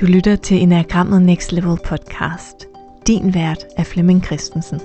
Du 0.00 0.06
lytter 0.06 0.36
til 0.36 0.62
Enagrammet 0.62 1.22
Next 1.22 1.52
Level 1.52 1.78
podcast. 1.84 2.66
Din 3.06 3.34
vært 3.34 3.66
er 3.76 3.84
Flemming 3.84 4.24
Christensen. 4.24 4.80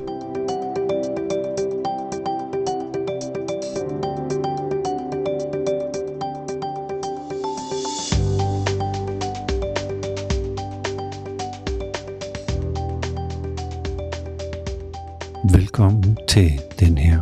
Velkommen 15.54 16.18
til 16.28 16.52
den 16.80 16.98
her 16.98 17.20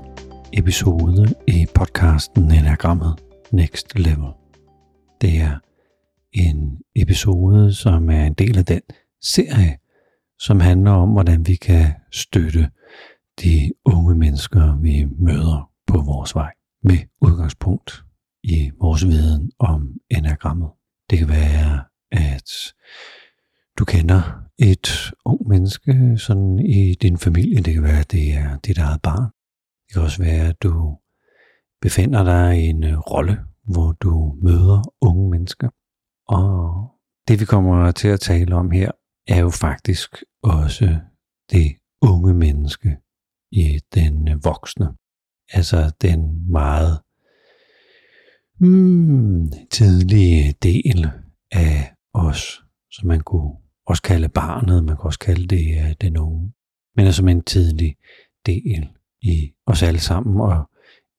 episode 0.54 1.36
i 1.48 1.66
podcasten 1.76 2.52
Enagrammet 2.52 3.20
Next 3.52 4.00
Level. 4.00 4.32
Det 5.22 5.42
er 5.42 5.58
en 6.34 6.63
episode, 6.96 7.74
som 7.74 8.10
er 8.10 8.26
en 8.26 8.34
del 8.34 8.58
af 8.58 8.66
den 8.66 8.82
serie, 9.22 9.78
som 10.40 10.60
handler 10.60 10.92
om, 10.92 11.10
hvordan 11.10 11.48
vi 11.48 11.56
kan 11.56 11.94
støtte 12.12 12.70
de 13.42 13.72
unge 13.86 14.16
mennesker, 14.16 14.80
vi 14.82 15.06
møder 15.20 15.70
på 15.88 16.02
vores 16.02 16.36
vej, 16.36 16.52
med 16.84 16.98
udgangspunkt 17.22 18.04
i 18.44 18.72
vores 18.82 19.08
viden 19.08 19.52
om 19.60 19.94
enagrammet. 20.10 20.70
Det 21.10 21.18
kan 21.20 21.30
være, 21.30 21.84
at 22.12 22.74
du 23.80 23.86
kender 23.86 24.44
et 24.60 25.14
ung 25.26 25.48
menneske 25.48 26.18
sådan 26.18 26.60
i 26.60 26.94
din 26.94 27.18
familie. 27.18 27.62
Det 27.62 27.74
kan 27.74 27.84
være, 27.84 28.00
at 28.00 28.12
det 28.12 28.34
er 28.34 28.58
dit 28.58 28.78
eget 28.78 29.02
barn. 29.02 29.24
Det 29.88 29.94
kan 29.94 30.02
også 30.02 30.24
være, 30.24 30.48
at 30.48 30.64
du 30.64 30.98
befinder 31.82 32.24
dig 32.24 32.64
i 32.64 32.68
en 32.68 32.98
rolle, 32.98 33.38
hvor 33.64 33.92
du 33.92 34.36
møder 34.42 34.82
unge 35.02 35.30
mennesker. 35.30 35.70
Og 36.34 36.92
det 37.28 37.40
vi 37.40 37.46
kommer 37.46 37.92
til 37.92 38.08
at 38.08 38.20
tale 38.20 38.56
om 38.56 38.72
her, 38.72 38.92
er 39.28 39.40
jo 39.40 39.50
faktisk 39.50 40.24
også 40.44 41.00
det 41.52 41.76
unge 42.02 42.34
menneske 42.34 42.98
i 43.52 43.80
den 43.94 44.44
voksne. 44.44 44.88
Altså 45.54 45.92
den 46.02 46.52
meget 46.52 47.00
hmm, 48.60 49.52
tidlige 49.72 50.54
del 50.64 51.12
af 51.52 51.94
os, 52.14 52.64
som 52.92 53.08
man 53.08 53.22
kunne 53.22 53.52
også 53.86 54.02
kalde 54.02 54.30
barnet, 54.30 54.84
man 54.84 54.96
kan 54.96 55.06
også 55.06 55.20
kalde 55.20 55.48
det 55.48 55.78
uh, 55.78 55.92
den 56.02 56.18
unge, 56.18 56.54
men 56.96 57.06
altså 57.06 57.18
som 57.18 57.28
en 57.28 57.44
tidlig 57.44 57.96
del 58.46 58.90
i 59.22 59.54
os 59.66 59.84
alle 59.84 60.00
sammen, 60.00 60.42
og 60.42 60.70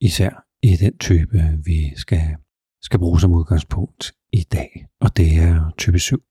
især 0.01 0.47
i 0.63 0.77
den 0.77 0.99
type, 0.99 1.39
vi 1.65 1.97
skal, 1.97 2.37
skal 2.85 2.99
bruge 2.99 3.21
som 3.21 3.35
udgangspunkt 3.35 4.13
i 4.33 4.43
dag, 4.53 4.87
og 5.01 5.17
det 5.17 5.37
er 5.37 5.71
type 5.79 5.99
7. 5.99 6.23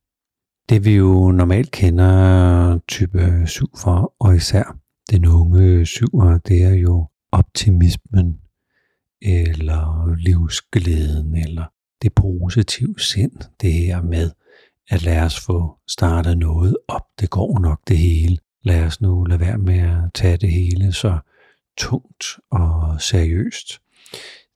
Det 0.69 0.85
vi 0.85 0.95
jo 0.95 1.31
normalt 1.31 1.71
kender 1.71 2.79
type 2.87 3.43
7 3.45 3.77
for, 3.77 4.15
og 4.19 4.35
især 4.35 4.77
den 5.11 5.25
unge 5.25 5.81
7'er, 5.81 6.37
det 6.47 6.63
er 6.63 6.73
jo 6.73 7.07
optimismen, 7.31 8.39
eller 9.21 10.15
livsglæden, 10.15 11.35
eller 11.35 11.65
det 12.01 12.13
positive 12.13 12.99
sind, 12.99 13.31
det 13.61 13.73
her 13.73 14.01
med, 14.01 14.31
at 14.89 15.03
lad 15.03 15.21
os 15.21 15.39
få 15.39 15.77
startet 15.87 16.37
noget 16.37 16.77
op, 16.87 17.05
det 17.19 17.29
går 17.29 17.59
nok 17.59 17.79
det 17.87 17.97
hele. 17.97 18.37
Lad 18.63 18.83
os 18.85 19.01
nu 19.01 19.23
lade 19.23 19.39
være 19.39 19.57
med 19.57 19.79
at 19.79 20.13
tage 20.15 20.37
det 20.37 20.51
hele 20.51 20.93
så 20.93 21.19
tungt 21.77 22.25
og 22.51 23.01
seriøst. 23.01 23.81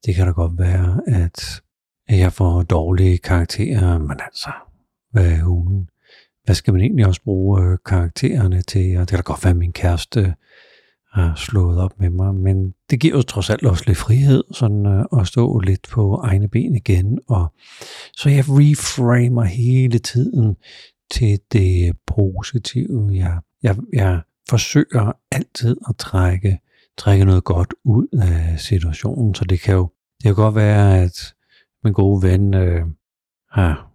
Det 0.06 0.16
kan 0.16 0.26
da 0.26 0.32
godt 0.32 0.60
være, 0.60 1.02
at 1.08 1.62
jeg 2.10 2.34
får 2.34 2.64
dårlige 2.64 3.18
karakterer, 3.18 3.98
men 3.98 4.20
altså, 4.26 4.50
hvad 5.12 5.32
er 5.32 5.44
hun? 5.44 5.90
Hvad 6.46 6.56
skal 6.56 6.74
man 6.74 6.82
egentlig 6.82 7.08
også 7.08 7.22
bruge 7.24 7.64
øh, 7.64 7.78
karaktererne 7.86 8.62
til? 8.62 8.98
Og 8.98 9.02
det 9.02 9.08
kan 9.10 9.18
da 9.18 9.22
godt 9.22 9.44
være, 9.44 9.52
at 9.52 9.58
min 9.58 9.74
kæreste 9.74 10.20
øh, 10.20 10.32
har 11.14 11.36
slået 11.36 11.80
op 11.80 12.00
med 12.00 12.10
mig, 12.10 12.36
men 12.36 12.74
det 12.90 13.00
giver 13.00 13.16
jo 13.16 13.22
trods 13.22 13.50
alt 13.50 13.66
også 13.66 13.84
lidt 13.88 13.98
frihed, 13.98 14.44
sådan 14.52 14.86
øh, 14.86 15.20
at 15.20 15.28
stå 15.28 15.60
lidt 15.60 15.88
på 15.92 16.16
egne 16.24 16.48
ben 16.48 16.76
igen, 16.76 17.20
og 17.28 17.54
så 18.18 18.30
jeg 18.30 18.44
reframer 18.48 19.44
hele 19.44 20.00
tiden 20.00 20.56
til 21.12 21.40
det 21.52 21.98
positive. 22.08 23.10
Jeg, 23.14 23.40
jeg, 23.64 23.76
jeg 23.94 24.22
forsøger 24.50 25.12
altid 25.32 25.78
at 25.90 25.96
trække, 25.98 26.60
trække 26.98 27.26
noget 27.26 27.44
godt 27.44 27.74
ud 27.84 28.08
af 28.22 28.60
situationen, 28.60 29.36
så 29.36 29.46
det 29.46 29.60
kan 29.60 29.76
jo 29.76 29.90
det 30.18 30.24
kan 30.24 30.36
godt 30.36 30.56
være, 30.56 31.02
at 31.02 31.34
min 31.88 31.94
gode 31.94 32.24
ven 32.24 32.54
øh, 32.54 32.86
har, 33.52 33.92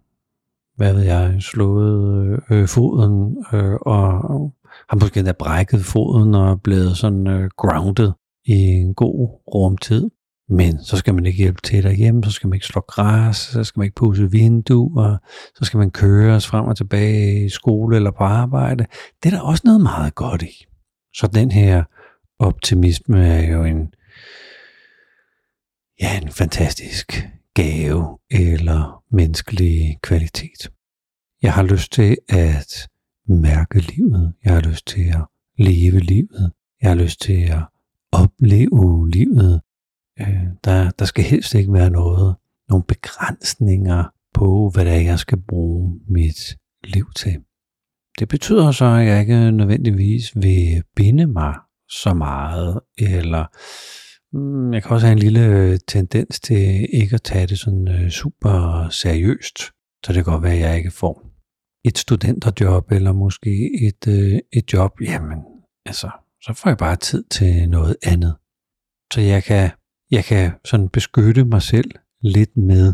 hvad 0.75 0.93
ved 0.93 1.01
jeg, 1.01 1.35
slået 1.39 2.39
øh, 2.51 2.61
øh 2.61 2.67
foden, 2.67 3.45
øh, 3.53 3.73
og 3.81 4.53
har 4.89 4.99
måske 5.01 5.19
endda 5.19 5.31
brækket 5.31 5.85
foden 5.85 6.35
og 6.35 6.61
blevet 6.61 6.97
sådan 6.97 7.27
øh, 7.27 7.49
grounded 7.57 8.11
i 8.45 8.53
en 8.53 8.93
god 8.93 9.39
rumtid. 9.53 10.09
Men 10.49 10.83
så 10.83 10.97
skal 10.97 11.13
man 11.13 11.25
ikke 11.25 11.37
hjælpe 11.37 11.61
til 11.61 11.83
derhjemme, 11.83 12.23
så 12.23 12.31
skal 12.31 12.47
man 12.47 12.55
ikke 12.55 12.65
slå 12.65 12.81
græs, 12.81 13.37
så 13.37 13.63
skal 13.63 13.79
man 13.79 13.85
ikke 13.85 13.95
pusse 13.95 14.31
vinduer, 14.31 15.17
så 15.55 15.65
skal 15.65 15.77
man 15.77 15.91
køre 15.91 16.35
os 16.35 16.47
frem 16.47 16.65
og 16.65 16.77
tilbage 16.77 17.45
i 17.45 17.49
skole 17.49 17.95
eller 17.95 18.11
på 18.11 18.23
arbejde. 18.23 18.85
Det 19.23 19.33
er 19.33 19.37
der 19.37 19.43
også 19.43 19.61
noget 19.65 19.81
meget 19.81 20.15
godt 20.15 20.41
i. 20.41 20.65
Så 21.13 21.27
den 21.27 21.51
her 21.51 21.83
optimisme 22.39 23.27
er 23.27 23.53
jo 23.53 23.63
en, 23.63 23.93
ja, 26.01 26.19
en 26.21 26.29
fantastisk 26.29 27.27
gave 27.53 28.19
eller 28.31 29.03
menneskelig 29.11 29.97
kvalitet. 30.01 30.71
Jeg 31.41 31.53
har 31.53 31.63
lyst 31.63 31.91
til 31.91 32.17
at 32.29 32.89
mærke 33.27 33.79
livet. 33.79 34.33
Jeg 34.45 34.53
har 34.53 34.61
lyst 34.61 34.87
til 34.87 35.01
at 35.01 35.25
leve 35.57 35.99
livet. 35.99 36.51
Jeg 36.81 36.89
har 36.89 36.95
lyst 36.95 37.21
til 37.21 37.41
at 37.41 37.63
opleve 38.11 39.09
livet. 39.09 39.61
Øh, 40.19 40.43
der, 40.63 40.91
der 40.91 41.05
skal 41.05 41.23
helst 41.23 41.55
ikke 41.55 41.73
være 41.73 41.89
noget, 41.89 42.35
nogle 42.69 42.83
begrænsninger 42.83 44.03
på, 44.33 44.69
hvad 44.73 44.85
det 44.85 44.93
er, 44.93 45.01
jeg 45.01 45.19
skal 45.19 45.41
bruge 45.47 45.99
mit 46.07 46.57
liv 46.83 47.05
til. 47.15 47.35
Det 48.19 48.27
betyder 48.27 48.71
så, 48.71 48.85
at 48.85 49.07
jeg 49.07 49.19
ikke 49.21 49.51
nødvendigvis 49.51 50.35
vil 50.35 50.83
binde 50.95 51.27
mig 51.27 51.55
så 51.89 52.13
meget, 52.13 52.79
eller 52.97 53.45
Mm, 54.33 54.73
jeg 54.73 54.83
kan 54.83 54.91
også 54.91 55.07
have 55.07 55.11
en 55.13 55.19
lille 55.19 55.45
øh, 55.45 55.79
tendens 55.87 56.39
til 56.39 56.87
ikke 56.93 57.15
at 57.15 57.21
tage 57.21 57.47
det 57.47 57.59
sådan 57.59 57.87
øh, 57.87 58.09
super 58.09 58.87
seriøst. 58.89 59.57
Så 60.05 60.13
det 60.13 60.15
kan 60.15 60.23
godt 60.23 60.43
være, 60.43 60.53
at 60.53 60.59
jeg 60.59 60.77
ikke 60.77 60.91
får 60.91 61.33
et 61.85 61.97
studenterjob, 61.97 62.91
eller 62.91 63.11
måske 63.11 63.69
et, 63.87 64.07
øh, 64.07 64.39
et 64.53 64.73
job. 64.73 64.91
Jamen, 65.01 65.39
altså, 65.85 66.09
så 66.41 66.53
får 66.53 66.69
jeg 66.69 66.77
bare 66.77 66.95
tid 66.95 67.23
til 67.31 67.69
noget 67.69 67.95
andet. 68.03 68.35
Så 69.13 69.21
jeg 69.21 69.43
kan, 69.43 69.69
jeg 70.11 70.23
kan 70.23 70.51
sådan 70.65 70.89
beskytte 70.89 71.45
mig 71.45 71.61
selv 71.61 71.91
lidt 72.21 72.57
med 72.57 72.93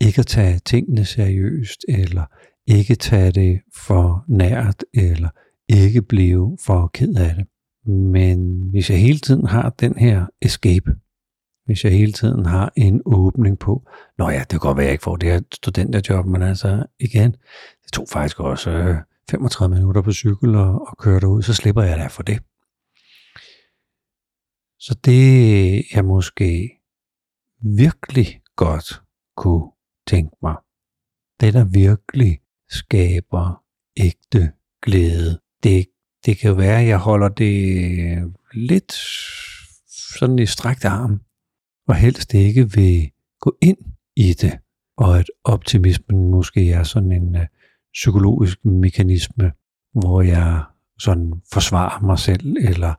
ikke 0.00 0.18
at 0.20 0.26
tage 0.26 0.58
tingene 0.58 1.04
seriøst, 1.04 1.80
eller 1.88 2.24
ikke 2.66 2.94
tage 2.94 3.32
det 3.32 3.60
for 3.86 4.24
nært, 4.28 4.84
eller 4.94 5.28
ikke 5.68 6.02
blive 6.02 6.58
for 6.66 6.90
ked 6.94 7.14
af 7.16 7.34
det. 7.34 7.46
Men 7.86 8.68
hvis 8.70 8.90
jeg 8.90 9.00
hele 9.00 9.18
tiden 9.18 9.46
har 9.46 9.70
den 9.70 9.98
her 9.98 10.26
escape, 10.42 10.94
hvis 11.64 11.84
jeg 11.84 11.92
hele 11.92 12.12
tiden 12.12 12.46
har 12.46 12.72
en 12.76 13.02
åbning 13.06 13.58
på, 13.58 13.88
nå 14.18 14.28
ja, 14.28 14.38
det 14.38 14.48
kan 14.48 14.58
godt 14.58 14.76
være, 14.76 14.84
jeg 14.84 14.92
ikke 14.92 15.04
får 15.04 15.16
det 15.16 15.30
her 15.30 15.40
studenterjob, 15.52 16.26
men 16.26 16.42
altså 16.42 16.86
igen, 17.00 17.32
det 17.84 17.92
tog 17.92 18.06
faktisk 18.12 18.40
også 18.40 18.70
øh, 18.70 18.96
35 19.30 19.74
minutter 19.74 20.02
på 20.02 20.12
cykel 20.12 20.54
og, 20.54 20.88
og 20.88 20.96
køre 20.98 21.20
derud, 21.20 21.42
så 21.42 21.54
slipper 21.54 21.82
jeg 21.82 21.98
da 21.98 22.06
for 22.06 22.22
det. 22.22 22.38
Så 24.78 24.98
det 25.04 25.84
jeg 25.94 26.04
måske 26.04 26.70
virkelig 27.60 28.40
godt 28.56 29.02
kunne 29.36 29.70
tænke 30.06 30.36
mig, 30.42 30.56
det 31.40 31.54
der 31.54 31.64
virkelig 31.64 32.40
skaber 32.68 33.62
ægte 33.96 34.52
glæde, 34.82 35.40
det 35.62 35.86
det 36.26 36.38
kan 36.38 36.48
jo 36.48 36.54
være, 36.54 36.80
at 36.80 36.88
jeg 36.88 36.98
holder 36.98 37.28
det 37.28 38.34
lidt 38.52 38.92
sådan 40.18 40.38
i 40.38 40.46
strakt 40.46 40.84
arm, 40.84 41.20
og 41.88 41.94
helst 41.94 42.34
ikke 42.34 42.72
vil 42.72 43.10
gå 43.40 43.56
ind 43.62 43.78
i 44.16 44.32
det, 44.32 44.58
og 44.96 45.18
at 45.18 45.30
optimismen 45.44 46.30
måske 46.30 46.70
er 46.70 46.82
sådan 46.82 47.12
en 47.12 47.36
øh, 47.36 47.46
psykologisk 47.92 48.64
mekanisme, 48.64 49.52
hvor 49.94 50.22
jeg 50.22 50.64
sådan 50.98 51.32
forsvarer 51.52 52.00
mig 52.00 52.18
selv, 52.18 52.56
eller, 52.56 52.94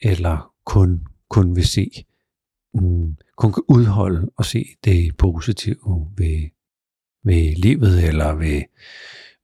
eller 0.00 0.52
kun, 0.64 1.06
kun 1.28 1.56
vil 1.56 1.66
se, 1.66 1.90
mm, 2.74 3.16
kun 3.36 3.52
kan 3.52 3.62
udholde 3.68 4.30
og 4.36 4.44
se 4.44 4.66
det 4.84 5.16
positive 5.16 6.10
ved, 6.16 6.50
ved 7.24 7.56
livet, 7.56 8.08
eller 8.08 8.34
ved, 8.34 8.62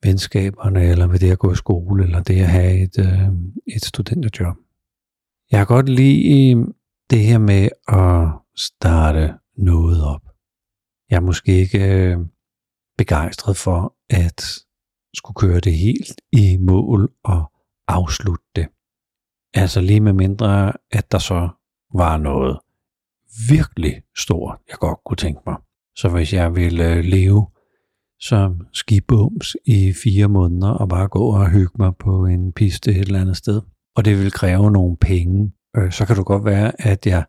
venskaberne, 0.03 0.83
eller 0.85 1.07
ved 1.07 1.19
det 1.19 1.31
at 1.31 1.39
gå 1.39 1.53
i 1.53 1.57
skole, 1.57 2.05
eller 2.05 2.23
det 2.23 2.41
at 2.41 2.49
have 2.49 2.83
et, 2.83 2.99
øh, 2.99 3.29
et 3.77 3.85
studenterjob. 3.85 4.57
Jeg 5.51 5.61
har 5.61 5.65
godt 5.65 5.89
lide 5.89 6.53
øh, 6.53 6.67
det 7.11 7.19
her 7.19 7.39
med 7.39 7.69
at 7.89 8.29
starte 8.57 9.35
noget 9.57 10.05
op. 10.05 10.23
Jeg 11.11 11.17
er 11.17 11.21
måske 11.21 11.59
ikke 11.59 11.95
øh, 11.95 12.19
begejstret 12.99 13.57
for 13.57 13.97
at 14.11 14.43
skulle 15.15 15.35
køre 15.35 15.61
det 15.61 15.73
helt 15.73 16.21
i 16.33 16.57
mål 16.57 17.13
og 17.25 17.53
afslutte 17.89 18.45
det. 18.57 18.67
Altså 19.55 19.81
lige 19.81 20.01
med 20.01 20.13
mindre, 20.13 20.73
at 20.91 21.13
der 21.13 21.19
så 21.19 21.49
var 21.95 22.17
noget 22.17 22.59
virkelig 23.51 24.03
stort, 24.17 24.59
jeg 24.69 24.77
godt 24.79 24.99
kunne 25.05 25.17
tænke 25.17 25.41
mig. 25.47 25.57
Så 25.97 26.09
hvis 26.09 26.33
jeg 26.33 26.55
ville 26.55 26.93
øh, 26.93 27.05
leve 27.05 27.47
som 28.21 28.67
skibums 28.73 29.57
i 29.65 29.93
fire 29.93 30.29
måneder 30.29 30.71
og 30.71 30.89
bare 30.89 31.09
gå 31.09 31.35
og 31.35 31.51
hygge 31.51 31.75
mig 31.79 31.93
på 31.99 32.27
en 32.27 32.53
piste 32.53 32.91
et 32.91 33.01
eller 33.01 33.21
andet 33.21 33.37
sted, 33.37 33.61
og 33.97 34.05
det 34.05 34.19
vil 34.19 34.31
kræve 34.31 34.71
nogle 34.71 34.97
penge, 34.97 35.53
øh, 35.77 35.93
så 35.93 36.07
kan 36.07 36.17
det 36.17 36.27
godt 36.27 36.45
være, 36.45 36.73
at 36.79 37.07
jeg 37.07 37.25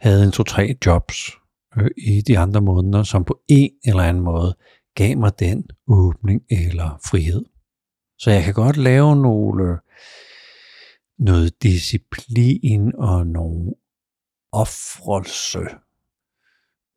havde 0.00 0.24
en 0.24 0.32
to-tre 0.32 0.76
jobs 0.86 1.30
øh, 1.78 1.90
i 1.96 2.20
de 2.20 2.38
andre 2.38 2.60
måneder, 2.60 3.02
som 3.02 3.24
på 3.24 3.40
en 3.48 3.70
eller 3.84 4.02
anden 4.02 4.22
måde 4.22 4.56
gav 4.94 5.18
mig 5.18 5.38
den 5.38 5.64
åbning 5.88 6.42
eller 6.50 7.00
frihed. 7.10 7.44
Så 8.18 8.30
jeg 8.30 8.44
kan 8.44 8.54
godt 8.54 8.76
lave 8.76 9.16
nogle, 9.16 9.78
noget 11.18 11.62
disciplin 11.62 12.92
og 12.98 13.26
nogle 13.26 13.74
offrelse, 14.52 15.58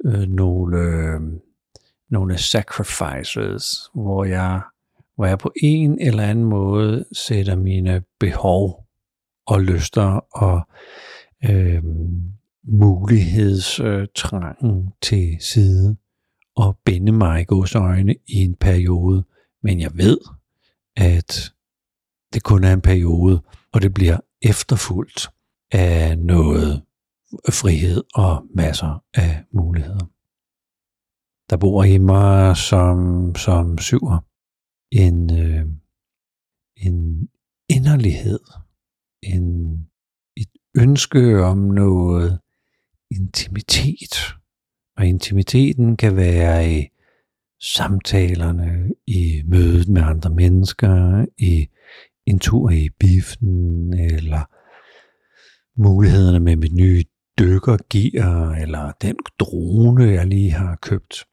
øh, 0.05 0.29
nogle, 0.29 0.77
øh, 0.77 1.21
nogle 2.09 2.37
sacrifices, 2.37 3.89
hvor 3.93 4.23
jeg, 4.23 4.61
hvor 5.15 5.25
jeg 5.25 5.39
på 5.39 5.51
en 5.63 6.01
eller 6.01 6.23
anden 6.23 6.45
måde 6.45 7.05
sætter 7.11 7.55
mine 7.55 8.03
behov 8.19 8.85
og 9.47 9.61
lyster 9.61 10.19
og 10.33 10.67
øh, 11.49 11.83
mulighedstrangen 12.63 14.93
til 15.01 15.37
side 15.39 15.97
og 16.55 16.77
binde 16.85 17.11
mig 17.11 17.41
i 17.41 17.45
gods 17.47 17.75
øjne 17.75 18.15
i 18.27 18.35
en 18.35 18.55
periode, 18.55 19.23
men 19.63 19.79
jeg 19.79 19.91
ved, 19.93 20.17
at 20.95 21.53
det 22.33 22.43
kun 22.43 22.63
er 22.63 22.73
en 22.73 22.81
periode, 22.81 23.41
og 23.73 23.81
det 23.81 23.93
bliver 23.93 24.17
efterfulgt 24.41 25.29
af 25.71 26.17
noget 26.17 26.81
frihed 27.49 28.03
og 28.15 28.45
masser 28.55 29.03
af 29.13 29.43
muligheder. 29.53 30.14
Der 31.49 31.57
bor 31.57 31.83
i 31.83 31.97
mig 31.97 32.57
som, 32.57 33.35
som 33.35 33.77
syver 33.77 34.19
en, 34.91 35.39
øh, 35.39 35.65
en 36.77 37.29
inderlighed, 37.69 38.39
en, 39.23 39.75
et 40.37 40.49
ønske 40.77 41.43
om 41.43 41.57
noget 41.57 42.39
intimitet. 43.11 44.15
Og 44.97 45.05
intimiteten 45.05 45.97
kan 45.97 46.15
være 46.15 46.71
i 46.71 46.87
samtalerne, 47.61 48.93
i 49.07 49.43
mødet 49.45 49.87
med 49.87 50.01
andre 50.01 50.29
mennesker, 50.29 51.25
i 51.37 51.67
en 52.25 52.39
tur 52.39 52.69
i 52.69 52.89
biffen, 52.99 53.93
eller 53.93 54.43
mulighederne 55.81 56.39
med 56.39 56.55
mit 56.55 56.73
nye 56.73 57.03
dykkergear, 57.39 58.51
eller 58.51 58.91
den 59.01 59.15
drone, 59.39 60.03
jeg 60.03 60.27
lige 60.27 60.51
har 60.51 60.75
købt. 60.81 61.25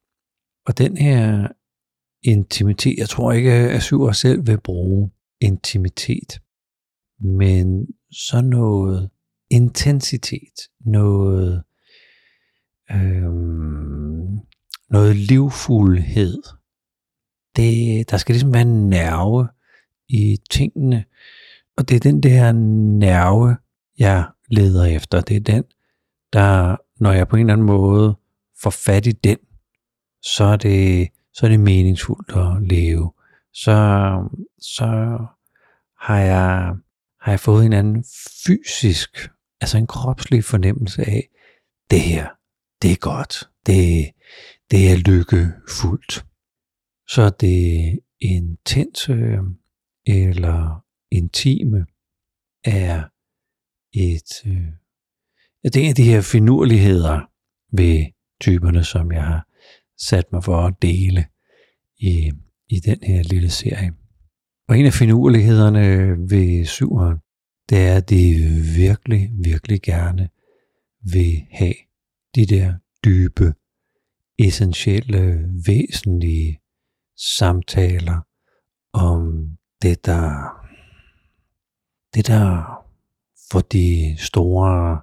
Og 0.66 0.78
den 0.78 0.96
her 0.96 1.48
intimitet, 2.22 2.98
jeg 2.98 3.08
tror 3.08 3.32
ikke, 3.32 3.52
at 3.52 3.82
Syver 3.82 4.12
selv 4.12 4.46
vil 4.46 4.60
bruge 4.60 5.10
intimitet, 5.40 6.40
men 7.20 7.86
så 8.10 8.40
noget 8.40 9.10
intensitet, 9.50 10.68
noget, 10.80 11.62
øhm, 12.90 14.38
noget 14.90 15.16
livfuldhed. 15.16 16.42
Det, 17.56 18.10
der 18.10 18.16
skal 18.16 18.32
ligesom 18.32 18.52
være 18.52 18.62
en 18.62 18.88
nerve 18.88 19.48
i 20.08 20.38
tingene, 20.50 21.04
og 21.76 21.88
det 21.88 21.96
er 21.96 22.00
den 22.00 22.22
der 22.22 22.52
nerve, 22.98 23.56
jeg 23.98 24.28
leder 24.50 24.84
efter. 24.84 25.20
Det 25.20 25.36
er 25.36 25.40
den, 25.40 25.64
der, 26.32 26.76
når 27.02 27.12
jeg 27.12 27.28
på 27.28 27.36
en 27.36 27.40
eller 27.40 27.52
anden 27.52 27.66
måde 27.66 28.16
får 28.62 28.70
fat 28.70 29.06
i 29.06 29.12
den, 29.12 29.38
så 30.22 30.44
er 30.44 30.56
det, 30.56 31.08
så 31.34 31.46
er 31.46 31.50
det 31.50 31.60
meningsfuldt 31.60 32.30
at 32.36 32.68
leve. 32.68 33.12
Så, 33.52 33.74
så 34.58 35.18
har 36.00 36.18
jeg, 36.18 36.74
har 37.20 37.32
jeg 37.32 37.40
fået 37.40 37.66
en 37.66 37.72
anden 37.72 38.04
fysisk, 38.46 39.30
altså 39.60 39.78
en 39.78 39.86
kropslig 39.86 40.44
fornemmelse 40.44 41.02
af, 41.02 41.28
det 41.90 42.00
her, 42.00 42.28
det 42.82 42.92
er 42.92 42.96
godt. 42.96 43.48
Det, 43.66 44.10
det 44.70 44.92
er 44.92 44.96
lykkefuldt. 44.96 46.26
Så 47.08 47.30
det 47.40 47.98
intense 48.20 49.12
øh, 49.12 49.42
eller 50.06 50.84
intime 51.10 51.86
er 52.64 53.04
et, 53.92 54.46
øh, 54.46 54.68
det 55.64 55.76
er 55.76 55.82
en 55.82 55.88
af 55.88 55.94
de 55.94 56.10
her 56.12 56.20
finurligheder 56.20 57.20
ved 57.72 58.06
typerne, 58.40 58.84
som 58.84 59.12
jeg 59.12 59.24
har 59.24 59.46
sat 59.98 60.32
mig 60.32 60.44
for 60.44 60.56
at 60.56 60.74
dele 60.82 61.26
i, 61.98 62.32
i 62.68 62.80
den 62.80 62.98
her 63.02 63.22
lille 63.22 63.50
serie. 63.50 63.92
Og 64.68 64.78
en 64.78 64.86
af 64.86 64.92
finurlighederne 64.92 66.16
ved 66.30 66.64
syveren, 66.64 67.18
det 67.68 67.78
er, 67.78 67.96
at 67.96 68.10
de 68.10 68.34
virkelig, 68.76 69.30
virkelig 69.44 69.82
gerne 69.82 70.28
vil 71.12 71.46
have 71.50 71.74
de 72.34 72.46
der 72.46 72.74
dybe, 73.04 73.54
essentielle, 74.38 75.48
væsentlige 75.66 76.60
samtaler 77.16 78.20
om 78.92 79.48
det, 79.82 80.06
der, 80.06 80.52
det 82.14 82.26
der 82.26 82.82
for 83.50 83.60
de 83.60 84.16
store 84.18 85.00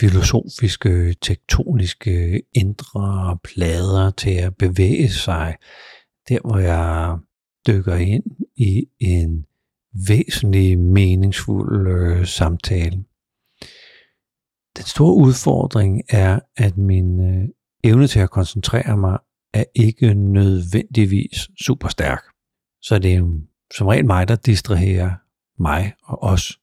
filosofiske, 0.00 1.14
tektoniske 1.22 2.42
indre 2.52 3.38
plader 3.44 4.10
til 4.10 4.30
at 4.30 4.56
bevæge 4.56 5.08
sig, 5.08 5.56
der 6.28 6.38
hvor 6.44 6.58
jeg 6.58 7.18
dykker 7.66 7.94
ind 7.94 8.24
i 8.56 8.86
en 8.98 9.46
væsentlig 10.08 10.78
meningsfuld 10.78 11.88
øh, 11.88 12.26
samtale. 12.26 13.04
Den 14.76 14.84
store 14.84 15.14
udfordring 15.14 16.02
er, 16.08 16.40
at 16.56 16.76
min 16.76 17.20
øh, 17.20 17.48
evne 17.84 18.06
til 18.06 18.20
at 18.20 18.30
koncentrere 18.30 18.96
mig 18.96 19.18
er 19.54 19.64
ikke 19.74 20.14
nødvendigvis 20.14 21.48
super 21.66 21.88
stærk. 21.88 22.22
Så 22.82 22.98
det 22.98 23.12
er 23.12 23.18
jo 23.18 23.40
som 23.74 23.86
regel 23.86 24.06
mig, 24.06 24.28
der 24.28 24.36
distraherer 24.36 25.14
mig 25.58 25.92
og 26.04 26.22
os 26.22 26.60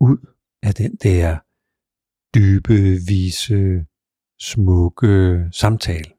ud 0.00 0.18
af 0.62 0.74
den 0.74 0.96
der 0.96 1.38
dybe, 2.34 2.78
vise, 3.08 3.86
smukke 4.40 5.44
samtale. 5.52 6.10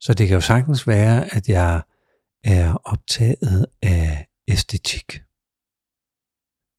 Så 0.00 0.14
det 0.18 0.28
kan 0.28 0.34
jo 0.34 0.40
sagtens 0.40 0.86
være, 0.86 1.34
at 1.36 1.48
jeg 1.48 1.82
er 2.44 2.74
optaget 2.74 3.66
af 3.82 4.26
æstetik. 4.48 5.22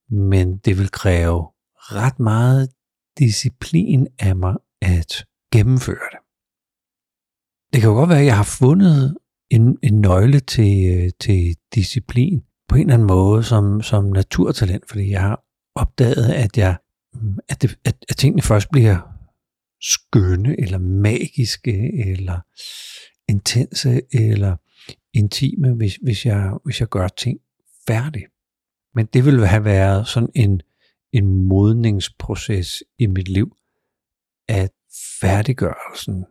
Men 0.10 0.58
det 0.58 0.78
vil 0.78 0.92
kræve 0.92 1.48
ret 1.76 2.20
meget 2.20 2.70
disciplin 3.18 4.08
af 4.20 4.36
mig 4.36 4.56
at 4.82 5.26
gennemføre 5.54 6.10
det. 6.12 6.20
Det 7.74 7.82
kan 7.82 7.90
jo 7.90 7.96
godt 7.96 8.10
være, 8.10 8.20
at 8.20 8.26
jeg 8.26 8.38
har 8.38 8.58
fundet 8.60 9.18
en, 9.50 9.78
en 9.84 10.02
nøgle 10.02 10.40
til, 10.40 10.74
øh, 10.96 11.12
til 11.20 11.56
disciplin 11.76 12.44
på 12.70 12.76
en 12.76 12.82
eller 12.82 12.94
anden 12.94 13.08
måde 13.08 13.44
som, 13.44 13.82
som 13.82 14.04
naturtalent, 14.06 14.90
fordi 14.90 15.12
jeg 15.12 15.22
har 15.22 15.44
opdaget, 15.76 16.34
at 16.34 16.58
jeg 16.58 16.78
at, 17.50 17.62
det, 17.62 17.80
at, 17.86 18.06
at 18.10 18.18
tingene 18.18 18.42
først 18.42 18.70
bliver 18.72 18.98
skønne, 19.82 20.62
eller 20.62 20.78
magiske, 20.78 22.10
eller 22.10 22.40
intense, 23.30 24.02
eller 24.12 24.58
intime, 25.14 25.74
hvis, 25.74 25.96
hvis, 25.96 26.26
jeg, 26.26 26.58
hvis 26.64 26.80
jeg 26.80 26.88
gør 26.88 27.08
ting 27.08 27.40
færdigt. 27.88 28.26
Men 28.96 29.06
det 29.06 29.26
ville 29.26 29.48
have 29.48 29.66
været 29.66 30.08
sådan 30.08 30.30
en, 30.36 30.62
en 31.14 31.48
modningsproces 31.48 32.84
i 33.00 33.08
mit 33.08 33.28
liv, 33.28 33.58
at 34.48 34.72
færdiggørelsen 35.22 36.26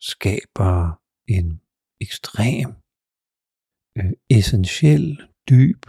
skaber 0.00 1.00
en 1.28 1.60
ekstrem, 2.00 2.72
øh, 3.98 4.12
essentiel, 4.30 5.22
dyb 5.48 5.86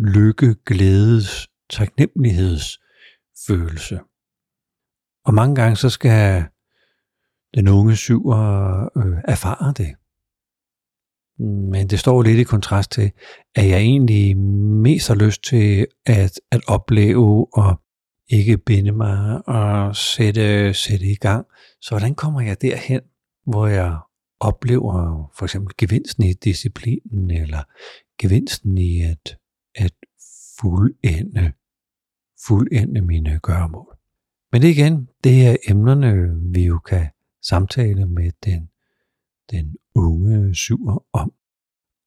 lykke, 0.00 0.54
glædes, 0.66 1.48
taknemmeligheds 1.70 2.78
følelse. 3.46 4.00
Og 5.24 5.34
mange 5.34 5.54
gange 5.54 5.76
så 5.76 5.90
skal 5.90 6.44
den 7.54 7.68
unge 7.68 7.96
syver 7.96 8.38
øh, 8.98 9.18
erfare 9.24 9.72
det. 9.76 9.94
Men 11.70 11.90
det 11.90 11.98
står 12.00 12.22
lidt 12.22 12.38
i 12.38 12.44
kontrast 12.44 12.90
til, 12.90 13.12
at 13.54 13.68
jeg 13.68 13.78
egentlig 13.78 14.36
mest 14.36 15.08
har 15.08 15.14
lyst 15.14 15.44
til 15.44 15.86
at, 16.06 16.40
at 16.50 16.60
opleve 16.68 17.46
og 17.52 17.80
ikke 18.28 18.58
binde 18.58 18.92
mig 18.92 19.48
og 19.48 19.96
sætte, 19.96 20.74
sætte 20.74 21.06
i 21.06 21.14
gang. 21.14 21.46
Så 21.80 21.90
hvordan 21.90 22.14
kommer 22.14 22.40
jeg 22.40 22.62
derhen, 22.62 23.00
hvor 23.46 23.66
jeg 23.66 23.98
oplever 24.40 25.30
for 25.34 25.44
eksempel 25.44 25.74
gevinsten 25.78 26.24
i 26.24 26.32
disciplinen, 26.32 27.30
eller 27.30 27.62
gevinsten 28.20 28.78
i 28.78 29.02
at, 29.02 29.36
at 29.74 29.92
fuldende, 30.60 31.52
fuldende 32.46 33.00
mine 33.00 33.38
gøremål. 33.38 33.96
Men 34.52 34.62
det 34.62 34.68
igen, 34.68 35.08
det 35.24 35.46
er 35.46 35.56
emnerne, 35.68 36.40
vi 36.52 36.64
jo 36.64 36.78
kan 36.78 37.06
samtale 37.42 38.06
med 38.06 38.30
den, 38.44 38.70
den 39.50 39.76
unge 39.94 40.54
syver 40.54 41.04
om. 41.12 41.32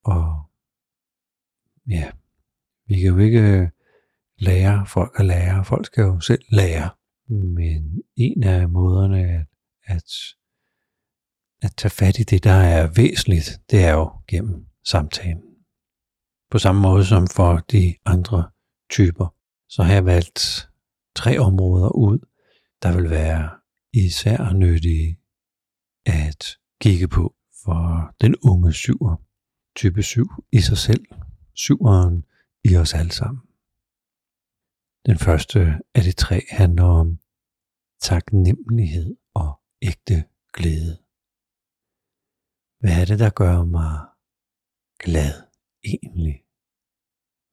Og 0.04 0.44
ja, 1.90 2.12
vi 2.88 3.00
kan 3.00 3.10
jo 3.10 3.18
ikke 3.18 3.42
øh, 3.42 3.70
lære 4.38 4.86
folk 4.86 5.20
at 5.20 5.26
lære. 5.26 5.66
Folk 5.66 5.86
skal 5.86 6.02
jo 6.02 6.20
selv 6.20 6.44
lære. 6.50 6.90
Men 7.28 8.04
en 8.16 8.44
af 8.44 8.70
måderne 8.70 9.20
at, 9.20 9.46
at, 9.84 10.04
at 11.62 11.76
tage 11.78 11.90
fat 11.90 12.20
i 12.20 12.24
det, 12.24 12.44
der 12.44 12.54
er 12.54 12.88
væsentligt, 12.96 13.62
det 13.72 13.86
er 13.86 13.94
jo 13.94 14.12
gennem 14.28 14.66
samtalen. 14.84 15.44
På 16.52 16.58
samme 16.58 16.82
måde 16.82 17.06
som 17.06 17.28
for 17.28 17.58
de 17.58 17.96
andre 18.06 18.50
typer, 18.90 19.36
så 19.74 19.84
har 19.84 19.94
jeg 19.94 20.06
valgt 20.06 20.70
tre 21.16 21.40
områder 21.40 21.90
ud, 21.90 22.20
der 22.84 22.96
vil 22.96 23.10
være 23.10 23.60
især 23.94 24.54
nyttige 24.54 25.20
at 26.06 26.58
kigge 26.82 27.08
på 27.08 27.36
for 27.64 28.16
den 28.22 28.36
unge 28.36 28.74
syver. 28.74 29.16
Type 29.76 30.04
7 30.04 30.26
i 30.52 30.62
sig 30.62 30.78
selv. 30.78 31.06
Syveren 31.54 32.26
i 32.64 32.76
os 32.76 32.94
alle 32.94 33.12
sammen. 33.12 33.44
Den 35.06 35.18
første 35.18 35.60
af 35.96 36.04
de 36.04 36.12
tre 36.12 36.42
handler 36.50 36.84
om 36.84 37.20
taknemmelighed 38.02 39.16
og 39.34 39.62
ægte 39.82 40.24
glæde. 40.54 40.98
Hvad 42.80 43.02
er 43.02 43.06
det, 43.06 43.20
der 43.20 43.30
gør 43.30 43.64
mig 43.64 44.00
glad 45.00 45.34
egentlig? 45.84 46.44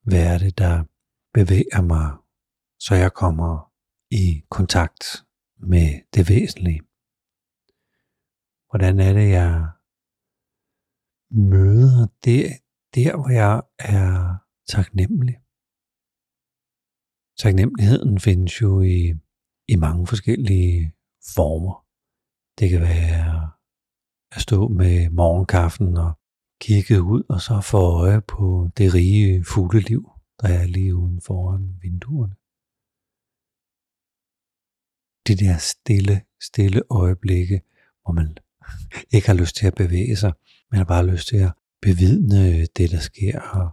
Hvad 0.02 0.34
er 0.34 0.38
det, 0.38 0.58
der 0.58 0.84
bevæger 1.34 1.82
mig, 1.92 2.08
så 2.80 2.94
jeg 2.94 3.12
kommer 3.12 3.72
i 4.10 4.26
kontakt 4.50 5.02
med 5.72 5.88
det 6.14 6.28
væsentlige? 6.28 6.82
Hvordan 8.70 8.94
er 9.00 9.12
det, 9.12 9.28
jeg 9.30 9.70
møder 11.30 12.06
det, 12.24 12.44
der, 12.94 13.16
hvor 13.16 13.30
jeg 13.42 13.62
er 13.78 14.10
taknemmelig? 14.74 15.36
Taknemmeligheden 17.42 18.20
findes 18.20 18.62
jo 18.62 18.80
i, 18.80 19.14
i 19.68 19.76
mange 19.76 20.06
forskellige 20.06 20.94
former. 21.34 21.86
Det 22.58 22.70
kan 22.70 22.80
være 22.80 23.50
at 24.34 24.40
stå 24.42 24.68
med 24.68 25.10
morgenkaffen 25.10 25.96
og 25.96 26.12
kigge 26.60 27.02
ud 27.02 27.22
og 27.28 27.40
så 27.40 27.60
få 27.60 27.80
øje 28.04 28.20
på 28.20 28.68
det 28.76 28.94
rige 28.94 29.44
fugleliv, 29.44 30.02
der 30.40 30.48
er 30.48 30.66
lige 30.66 30.94
uden 30.94 31.20
foran 31.20 31.78
vinduerne. 31.82 32.34
De 35.26 35.44
der 35.44 35.58
stille, 35.58 36.22
stille 36.40 36.82
øjeblikke, 36.90 37.62
hvor 38.02 38.12
man 38.12 38.36
ikke 39.14 39.26
har 39.26 39.34
lyst 39.34 39.56
til 39.56 39.66
at 39.66 39.74
bevæge 39.74 40.16
sig, 40.16 40.32
men 40.70 40.78
har 40.78 40.84
bare 40.84 41.06
lyst 41.06 41.28
til 41.28 41.36
at 41.36 41.52
bevidne 41.82 42.66
det, 42.66 42.90
der 42.90 42.98
sker. 42.98 43.40
Og 43.40 43.70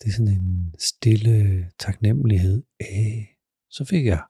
det 0.00 0.08
er 0.08 0.12
sådan 0.12 0.32
en 0.32 0.74
stille 0.78 1.70
taknemmelighed 1.78 2.62
af, 2.80 3.38
så 3.70 3.84
fik 3.84 4.06
jeg 4.06 4.22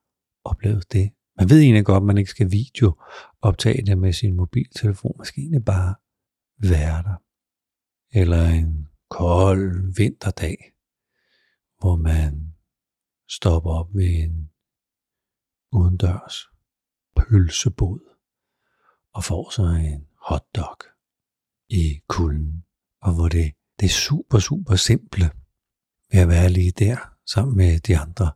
oplevet 0.45 0.93
det. 0.93 1.11
Man 1.39 1.51
ved 1.51 1.61
egentlig 1.61 1.85
godt, 1.85 2.03
at 2.03 2.07
man 2.07 2.19
ikke 2.19 2.31
skal 2.31 2.53
video 2.53 3.03
optage 3.43 3.87
det 3.87 3.99
med 3.99 4.13
sin 4.13 4.37
mobiltelefon. 4.37 5.15
Man 5.19 5.25
skal 5.25 5.41
egentlig 5.41 5.65
bare 5.65 5.95
være 6.59 7.03
der. 7.03 7.23
Eller 8.21 8.45
en 8.49 8.89
kold 9.11 9.95
vinterdag, 9.97 10.73
hvor 11.79 11.97
man 11.97 12.55
stopper 13.29 13.71
op 13.71 13.95
ved 13.95 14.23
en 14.25 14.51
udendørs 15.73 16.37
pølsebod 17.17 18.01
og 19.13 19.25
får 19.25 19.51
sig 19.51 19.95
en 19.95 20.09
hotdog 20.27 20.79
i 21.69 22.01
kulden. 22.09 22.65
Og 23.01 23.15
hvor 23.15 23.29
det, 23.29 23.55
det 23.81 23.87
er 23.87 24.01
super, 24.07 24.39
super 24.39 24.77
simple 24.77 25.25
ved 26.11 26.21
at 26.21 26.29
være 26.29 26.49
lige 26.51 26.73
der 26.73 26.99
sammen 27.27 27.57
med 27.57 27.81
de 27.81 27.99
andre 27.99 28.33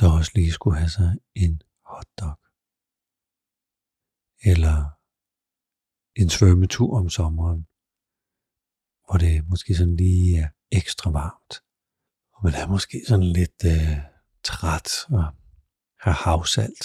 der 0.00 0.12
også 0.18 0.32
lige 0.34 0.52
skulle 0.52 0.78
have 0.78 0.88
sig 0.88 1.18
en 1.34 1.62
hotdog. 1.84 2.38
Eller 4.50 4.78
en 6.20 6.30
svømmetur 6.30 6.98
om 6.98 7.08
sommeren, 7.08 7.66
hvor 9.04 9.18
det 9.18 9.48
måske 9.48 9.74
sådan 9.74 9.96
lige 9.96 10.38
er 10.38 10.48
ekstra 10.70 11.10
varmt. 11.10 11.63
Og 12.34 12.44
man 12.44 12.54
er 12.54 12.66
måske 12.66 13.02
sådan 13.08 13.26
lidt 13.26 13.64
øh, 13.64 13.98
træt 14.42 14.90
og 15.08 15.24
har 16.00 16.12
havsalt 16.12 16.84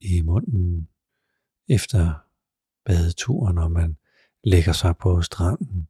i 0.00 0.22
munden 0.22 0.88
efter 1.68 2.14
badeturen, 2.84 3.54
når 3.54 3.68
man 3.68 3.96
lægger 4.44 4.72
sig 4.72 4.96
på 4.96 5.22
stranden 5.22 5.88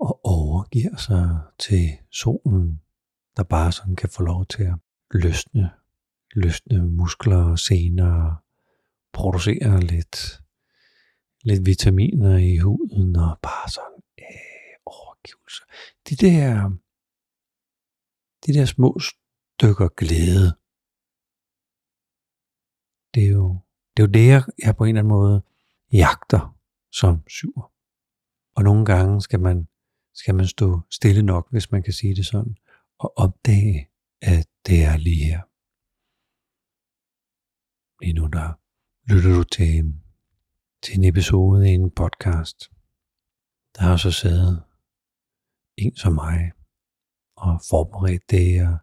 og 0.00 0.20
overgiver 0.24 0.96
sig 0.96 1.38
til 1.58 1.88
solen 2.12 2.80
der 3.38 3.44
bare 3.44 3.72
sådan 3.72 3.96
kan 3.96 4.08
få 4.08 4.22
lov 4.22 4.46
til 4.46 4.62
at 4.62 4.74
løsne, 5.10 5.70
løsne 6.34 6.86
muskler 6.86 7.36
og 7.36 7.58
sener 7.58 8.22
og 8.22 8.34
producere 9.12 9.80
lidt, 9.80 10.40
lidt 11.42 11.66
vitaminer 11.66 12.36
i 12.36 12.56
huden 12.56 13.16
og 13.16 13.38
bare 13.42 13.70
så 13.70 13.80
omgivelser. 15.18 15.64
De 16.08 16.16
der, 16.16 16.70
de 18.46 18.52
der 18.52 18.64
små 18.64 18.98
stykker 18.98 19.88
glæde, 19.88 20.48
det 23.14 23.22
er 23.28 23.32
jo 23.32 23.60
det, 23.96 24.02
er 24.02 24.06
jo 24.06 24.12
det 24.12 24.26
jeg, 24.28 24.42
jeg 24.58 24.76
på 24.76 24.84
en 24.84 24.88
eller 24.88 25.00
anden 25.00 25.08
måde 25.08 25.42
jagter 25.92 26.58
som 26.92 27.28
syver. 27.28 27.72
Og 28.56 28.62
nogle 28.64 28.84
gange 28.84 29.20
skal 29.20 29.40
man, 29.40 29.68
skal 30.14 30.34
man 30.34 30.46
stå 30.46 30.80
stille 30.90 31.22
nok, 31.22 31.50
hvis 31.50 31.70
man 31.70 31.82
kan 31.82 31.92
sige 31.92 32.14
det 32.14 32.26
sådan, 32.26 32.56
og 32.98 33.12
opdage, 33.16 33.90
at 34.20 34.48
det 34.66 34.84
er 34.84 34.96
lige 34.96 35.24
her. 35.24 35.42
Lige 38.00 38.12
nu 38.12 38.26
der 38.26 38.48
lytter 39.12 39.34
du 39.34 39.44
til, 39.44 39.94
til 40.82 40.98
en 40.98 41.04
episode 41.04 41.70
i 41.70 41.74
en 41.74 41.90
podcast. 41.90 42.70
Der 43.76 43.82
har 43.82 43.96
så 43.96 44.10
siddet 44.10 44.67
en 45.78 45.96
som 45.96 46.12
mig 46.12 46.52
og 47.36 47.60
forberedt 47.70 48.30
det 48.30 48.68
og 48.68 48.78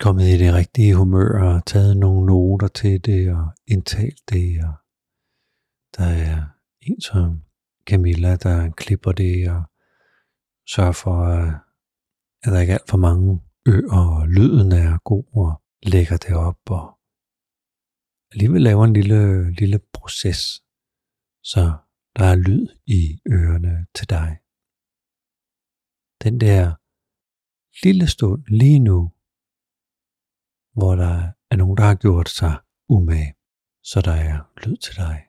kommet 0.00 0.24
i 0.24 0.38
det 0.38 0.54
rigtige 0.54 0.94
humør 0.94 1.42
og 1.42 1.66
taget 1.66 1.96
nogle 1.96 2.26
noter 2.26 2.68
til 2.68 3.04
det 3.04 3.32
og 3.32 3.52
indtalt 3.66 4.20
det. 4.30 4.64
Og 4.64 4.74
der 5.96 6.04
er 6.04 6.44
en 6.80 7.00
som 7.00 7.42
Camilla, 7.86 8.36
der 8.36 8.70
klipper 8.70 9.12
det 9.12 9.50
og 9.50 9.62
sørger 10.74 10.92
for 10.92 11.24
øh, 11.24 11.52
at 12.42 12.52
der 12.52 12.60
ikke 12.60 12.72
alt 12.72 12.90
for 12.90 12.96
mange 12.98 13.40
øer, 13.66 13.92
og 13.92 14.28
lyden 14.28 14.72
er 14.72 14.98
god 14.98 15.24
og 15.32 15.62
lægger 15.82 16.16
det 16.16 16.36
op, 16.36 16.70
og 16.70 16.98
alligevel 18.32 18.62
laver 18.62 18.84
en 18.84 18.92
lille, 18.92 19.52
lille 19.52 19.80
proces, 19.92 20.62
så 21.42 21.72
der 22.16 22.24
er 22.24 22.34
lyd 22.34 22.66
i 22.86 23.20
ørerne 23.26 23.86
til 23.94 24.10
dig. 24.10 24.39
Den 26.24 26.40
der 26.40 26.74
lille 27.86 28.06
stund 28.06 28.44
lige 28.46 28.78
nu, 28.78 29.12
hvor 30.72 30.94
der 30.94 31.32
er 31.50 31.56
nogen, 31.56 31.76
der 31.76 31.82
har 31.82 31.94
gjort 31.94 32.28
sig 32.28 32.54
umage, 32.88 33.34
så 33.82 34.00
der 34.00 34.12
er 34.12 34.38
lyd 34.64 34.76
til 34.76 34.96
dig. 34.96 35.26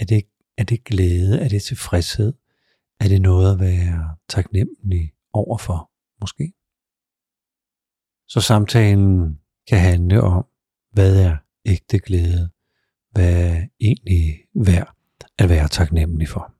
Er 0.00 0.04
det, 0.04 0.24
er 0.58 0.64
det 0.64 0.84
glæde? 0.84 1.40
Er 1.44 1.48
det 1.48 1.62
tilfredshed? 1.62 2.32
Er 3.00 3.08
det 3.08 3.22
noget 3.22 3.52
at 3.52 3.60
være 3.60 4.16
taknemmelig 4.28 5.14
overfor, 5.32 5.90
måske? 6.20 6.52
Så 8.28 8.40
samtalen 8.40 9.40
kan 9.68 9.80
handle 9.80 10.22
om, 10.22 10.46
hvad 10.92 11.24
er 11.24 11.36
ægte 11.64 11.98
glæde? 11.98 12.50
Hvad 13.10 13.32
er 13.52 13.66
egentlig 13.80 14.48
værd 14.54 14.96
at 15.38 15.48
være 15.48 15.68
taknemmelig 15.68 16.28
for? 16.28 16.59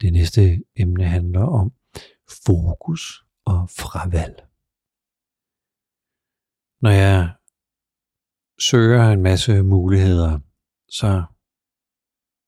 Det 0.00 0.12
næste 0.12 0.64
emne 0.76 1.04
handler 1.04 1.46
om 1.60 1.72
fokus 2.46 3.24
og 3.44 3.70
fravalg. 3.70 4.36
Når 6.82 6.90
jeg 6.90 7.34
søger 8.60 9.10
en 9.10 9.22
masse 9.22 9.62
muligheder, 9.62 10.38
så 10.88 11.24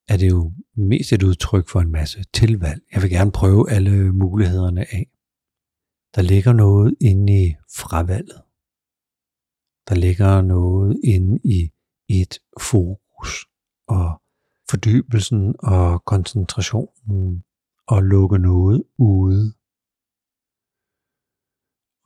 er 0.08 0.16
det 0.16 0.28
jo 0.30 0.52
mest 0.74 1.12
et 1.12 1.22
udtryk 1.22 1.68
for 1.68 1.80
en 1.80 1.92
masse 1.92 2.24
tilvalg. 2.34 2.80
Jeg 2.92 3.02
vil 3.02 3.10
gerne 3.10 3.32
prøve 3.32 3.70
alle 3.70 4.12
mulighederne 4.12 4.80
af. 4.80 5.06
Der 6.14 6.22
ligger 6.22 6.52
noget 6.52 6.96
inde 7.00 7.46
i 7.46 7.54
fravalget. 7.78 8.42
Der 9.88 9.94
ligger 9.94 10.42
noget 10.42 11.00
inde 11.04 11.40
i 11.44 11.72
et 12.08 12.38
fokus 12.60 13.46
og 13.88 14.22
fordybelsen 14.70 15.54
og 15.58 16.04
koncentrationen 16.04 17.44
og 17.86 18.02
lukke 18.02 18.38
noget 18.38 18.84
ude. 18.98 19.54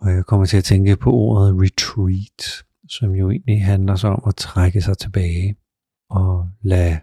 Og 0.00 0.10
jeg 0.10 0.26
kommer 0.26 0.46
til 0.46 0.56
at 0.56 0.64
tænke 0.64 0.96
på 0.96 1.12
ordet 1.12 1.54
retreat, 1.54 2.66
som 2.88 3.14
jo 3.14 3.30
egentlig 3.30 3.64
handler 3.64 3.96
så 3.96 4.08
om 4.08 4.22
at 4.26 4.36
trække 4.36 4.82
sig 4.82 4.98
tilbage 4.98 5.56
og 6.10 6.50
lade 6.60 7.00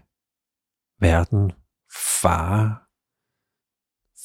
verden 1.00 1.52
fare 2.22 2.76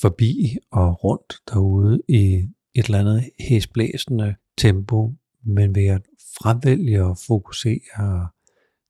forbi 0.01 0.57
og 0.71 1.03
rundt 1.03 1.33
derude 1.49 2.01
i 2.09 2.49
et 2.75 2.85
eller 2.85 2.99
andet 2.99 3.29
hæsblæsende 3.39 4.35
tempo, 4.57 5.13
men 5.43 5.75
ved 5.75 5.87
at 5.87 6.01
fravælge 6.37 7.03
og 7.03 7.17
fokusere 7.27 7.79
og 7.97 8.27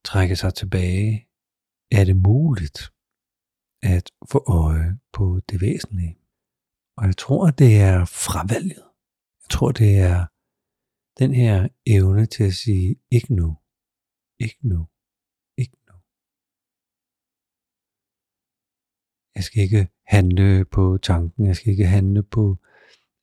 trække 0.04 0.36
sig 0.36 0.54
tilbage, 0.54 1.28
er 1.98 2.04
det 2.10 2.18
muligt 2.18 2.80
at 3.82 4.12
få 4.32 4.40
øje 4.48 5.00
på 5.14 5.40
det 5.50 5.62
væsentlige. 5.62 6.18
Og 6.98 7.06
jeg 7.06 7.18
tror, 7.18 7.52
det 7.52 7.74
er 7.82 8.06
fravalget. 8.06 8.84
Jeg 9.42 9.50
tror, 9.50 9.72
det 9.72 9.92
er 10.00 10.26
den 11.20 11.34
her 11.34 11.68
evne 11.86 12.26
til 12.26 12.44
at 12.44 12.54
sige, 12.54 12.96
ikke 13.12 13.36
nu, 13.36 13.58
ikke 14.40 14.60
nu, 14.68 14.88
ikke 15.58 15.78
nu. 15.88 15.96
Jeg 19.36 19.44
skal 19.44 19.64
ikke 19.64 19.88
handle 20.08 20.66
på 20.66 20.98
tanken, 20.98 21.46
jeg 21.46 21.56
skal 21.56 21.72
ikke 21.72 21.88
handle 21.88 22.24
på 22.24 22.58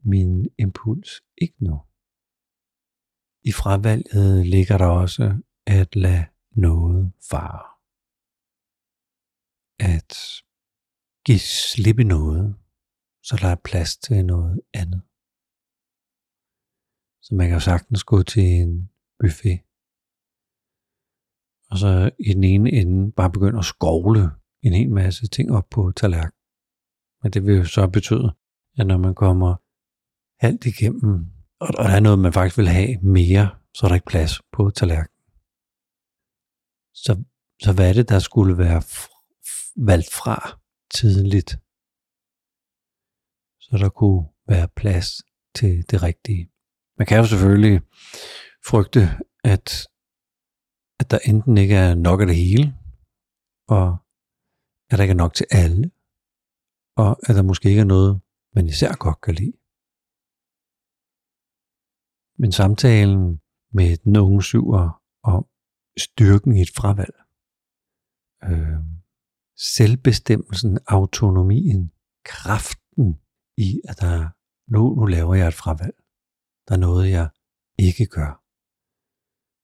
min 0.05 0.49
impuls, 0.59 1.11
ikke 1.39 1.65
nu. 1.65 1.77
I 3.43 3.53
fravalget 3.53 4.47
ligger 4.47 4.79
der 4.79 4.87
også 4.87 5.43
at 5.67 5.97
lade 5.97 6.27
noget 6.51 7.13
fare. 7.31 7.70
At 9.81 10.13
give 11.27 11.39
slip 11.39 11.99
i 11.99 12.05
noget, 12.05 12.57
så 13.23 13.39
der 13.41 13.49
er 13.49 13.65
plads 13.65 13.97
til 13.97 14.25
noget 14.25 14.61
andet. 14.75 15.03
Så 17.23 17.35
man 17.35 17.47
kan 17.47 17.55
jo 17.55 17.61
sagtens 17.61 18.05
gå 18.05 18.23
til 18.23 18.43
en 18.43 18.91
buffet, 19.19 19.61
og 21.71 21.79
så 21.79 22.11
i 22.19 22.35
den 22.35 22.45
ene 22.45 22.71
ende 22.71 23.13
bare 23.13 23.33
begynde 23.33 23.59
at 23.59 23.65
skovle 23.65 24.31
en 24.63 24.73
hel 24.73 24.91
masse 24.91 25.29
ting 25.29 25.51
op 25.53 25.69
på 25.71 25.93
tallerkenen. 25.97 26.47
Men 27.23 27.33
det 27.33 27.47
vil 27.47 27.57
jo 27.57 27.65
så 27.65 27.87
betyde, 27.87 28.37
at 28.79 28.87
når 28.87 28.99
man 28.99 29.15
kommer 29.15 29.57
alt 30.47 30.67
igennem, 30.67 31.15
og 31.61 31.69
der 31.73 31.97
er 31.97 32.01
noget, 32.01 32.19
man 32.19 32.33
faktisk 32.33 32.59
vil 32.59 32.69
have 32.69 32.99
mere, 33.03 33.51
så 33.75 33.87
er 33.87 33.89
der 33.89 33.95
ikke 33.95 34.07
plads 34.07 34.33
på 34.53 34.71
tallerkenen. 34.71 35.25
Så, 36.95 37.25
så 37.63 37.73
hvad 37.73 37.89
er 37.89 37.93
det, 37.93 38.09
der 38.09 38.19
skulle 38.19 38.59
være 38.59 38.83
valgt 39.77 40.13
fra 40.13 40.61
tidligt, 40.95 41.51
så 43.61 43.77
der 43.83 43.89
kunne 43.89 44.29
være 44.49 44.69
plads 44.69 45.09
til 45.55 45.91
det 45.91 46.03
rigtige. 46.03 46.51
Man 46.99 47.07
kan 47.07 47.19
jo 47.19 47.27
selvfølgelig 47.27 47.81
frygte, 48.67 49.01
at, 49.45 49.89
at 51.01 51.11
der 51.11 51.19
enten 51.25 51.59
ikke 51.59 51.75
er 51.75 51.95
nok 51.95 52.21
af 52.21 52.27
det 52.27 52.37
hele, 52.37 52.79
og 53.69 53.87
at 54.91 54.97
der 54.97 55.03
ikke 55.03 55.13
er 55.13 55.25
nok 55.25 55.35
til 55.35 55.47
alle, 55.51 55.91
og 56.97 57.11
at 57.29 57.35
der 57.37 57.43
måske 57.43 57.69
ikke 57.69 57.81
er 57.81 57.93
noget, 57.97 58.21
man 58.55 58.67
især 58.67 58.93
godt 59.05 59.21
kan 59.21 59.35
lide. 59.35 59.57
Men 62.39 62.53
samtalen 62.53 63.41
med 63.73 63.97
den 63.97 64.17
unge 64.17 64.43
syver 64.43 65.03
om 65.23 65.47
styrken 65.99 66.57
i 66.57 66.61
et 66.61 66.73
fravalg, 66.77 67.17
øh, 68.45 69.00
selvbestemmelsen, 69.77 70.79
autonomien, 70.87 71.93
kraften 72.25 73.21
i, 73.57 73.81
at 73.89 74.01
der 74.01 74.29
nu, 74.73 74.95
nu 74.95 75.07
laver 75.07 75.35
jeg 75.35 75.49
et 75.49 75.55
fravalg. 75.55 75.97
Der 76.69 76.75
er 76.75 76.79
noget, 76.79 77.11
jeg 77.11 77.29
ikke 77.79 78.07
gør. 78.07 78.33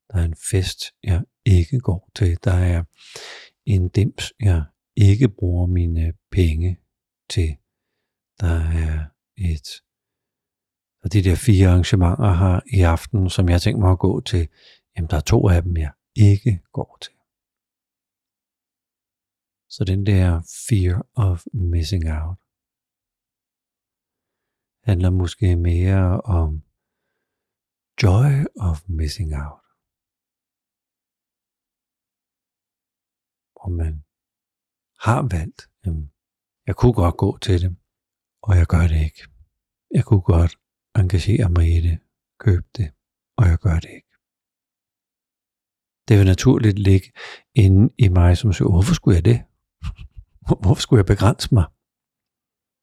Der 0.09 0.19
er 0.21 0.25
en 0.25 0.37
fest, 0.51 0.81
jeg 1.03 1.25
ikke 1.45 1.79
går 1.81 2.11
til. 2.15 2.39
Der 2.45 2.53
er 2.53 2.85
en 3.67 3.89
dims, 3.89 4.33
jeg 4.41 4.65
ikke 4.97 5.29
bruger 5.29 5.67
mine 5.67 6.13
penge 6.31 6.79
til. 7.31 7.57
Der 8.41 8.61
er 8.85 9.05
et 9.37 9.69
og 11.07 11.13
de 11.13 11.23
der 11.23 11.37
fire 11.37 11.69
arrangementer 11.69 12.33
her 12.35 12.61
i 12.79 12.81
aften, 12.81 13.31
som 13.31 13.49
jeg 13.49 13.63
tænker 13.63 13.81
mig 13.81 13.91
at 13.91 13.99
gå 13.99 14.21
til, 14.21 14.49
jamen 14.97 15.11
der 15.11 15.17
er 15.17 15.21
to 15.21 15.49
af 15.49 15.63
dem, 15.63 15.77
jeg 15.77 15.93
ikke 16.17 16.61
går 16.73 16.99
til. 17.03 17.16
Så 19.69 19.85
den 19.85 20.07
der 20.07 20.29
fear 20.69 21.07
of 21.15 21.45
missing 21.53 22.05
out 22.11 22.37
handler 24.89 25.11
måske 25.11 25.57
mere 25.57 26.21
om 26.21 26.63
joy 28.03 28.33
of 28.61 28.79
missing 28.89 29.33
out. 29.45 29.65
Om 33.65 33.73
man 33.73 34.05
har 35.01 35.23
valgt, 35.37 35.71
jamen, 35.85 36.13
jeg 36.67 36.77
kunne 36.77 36.93
godt 36.93 37.17
gå 37.17 37.39
til 37.39 37.61
det, 37.63 37.77
og 38.43 38.57
jeg 38.57 38.67
gør 38.67 38.87
det 38.93 39.01
ikke. 39.07 39.23
Jeg 39.91 40.05
kunne 40.05 40.27
godt 40.35 40.53
engagere 41.01 41.49
mig 41.51 41.67
i 41.77 41.81
det, 41.81 41.99
købe 42.39 42.69
det, 42.77 42.89
og 43.37 43.45
jeg 43.51 43.59
gør 43.59 43.79
det 43.85 43.91
ikke. 43.99 44.13
Det 46.09 46.19
vil 46.19 46.27
naturligt 46.27 46.79
ligge 46.79 47.13
inde 47.55 47.95
i 47.99 48.09
mig, 48.09 48.37
som 48.37 48.53
siger, 48.53 48.69
hvorfor 48.69 48.95
skulle 48.95 49.17
jeg 49.17 49.25
det? 49.25 49.45
Hvorfor 50.47 50.81
skulle 50.81 50.99
jeg 50.99 51.07
begrænse 51.07 51.55
mig? 51.55 51.67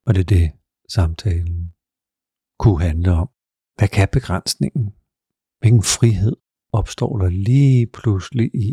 Og 0.06 0.16
det 0.16 0.22
er 0.22 0.32
det, 0.38 0.52
samtalen 0.90 1.74
kunne 2.60 2.82
handle 2.82 3.12
om. 3.12 3.30
Hvad 3.78 3.88
kan 3.88 4.08
begrænsningen? 4.12 4.86
Hvilken 5.60 5.84
frihed 5.84 6.36
opstår 6.72 7.18
der 7.18 7.30
lige 7.30 7.88
pludselig 7.88 8.56
i, 8.56 8.70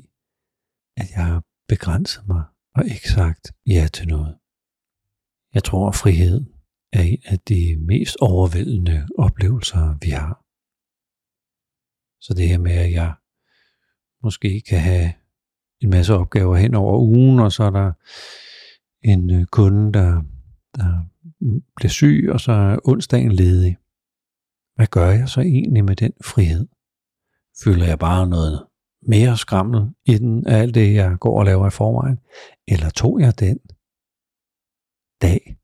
at 0.97 1.11
jeg 1.11 1.27
har 1.27 1.45
begrænset 1.69 2.27
mig 2.27 2.45
og 2.77 2.85
ikke 2.85 3.09
sagt 3.09 3.53
ja 3.67 3.89
til 3.93 4.09
noget? 4.09 4.39
Jeg 5.55 5.65
tror, 5.65 5.89
at 5.89 5.95
frihed 5.95 6.41
er 6.93 7.03
en 7.03 7.23
af 7.25 7.39
de 7.39 7.77
mest 7.91 8.17
overvældende 8.21 9.09
oplevelser, 9.19 9.99
vi 10.05 10.11
har. 10.11 10.35
Så 12.21 12.35
det 12.35 12.49
her 12.49 12.59
med, 12.59 12.73
at 12.73 12.93
jeg 12.93 13.15
måske 14.23 14.61
kan 14.69 14.81
have 14.81 15.13
en 15.81 15.91
masse 15.91 16.15
opgaver 16.15 16.57
hen 16.57 16.75
over 16.75 16.99
ugen, 16.99 17.39
og 17.39 17.53
så 17.53 17.63
er 17.65 17.71
der 17.71 17.93
en 19.03 19.31
øh, 19.31 19.47
kunde, 19.47 19.93
der, 19.93 20.23
der 20.75 21.05
bliver 21.77 21.91
syg, 21.91 22.29
og 22.33 22.41
så 22.41 22.53
er 22.53 22.79
onsdagen 22.85 23.33
ledig. 23.33 23.77
Hvad 24.77 24.87
gør 24.87 25.11
jeg 25.11 25.29
så 25.29 25.41
egentlig 25.41 25.85
med 25.85 25.97
den 25.97 26.13
frihed? 26.25 26.69
Føler 27.65 27.87
jeg 27.87 27.99
bare 27.99 28.27
noget 28.27 28.67
mere 29.03 29.37
skrammel 29.37 29.95
i 30.05 30.19
den 30.19 30.47
af 30.47 30.59
alt 30.59 30.75
det, 30.75 30.95
jeg 30.95 31.19
går 31.21 31.39
og 31.39 31.45
laver 31.45 31.67
i 31.67 31.71
forvejen? 31.71 32.19
Eller 32.69 32.91
tog 32.91 33.21
jeg 33.21 33.41
den 33.41 33.59
dag 35.23 35.59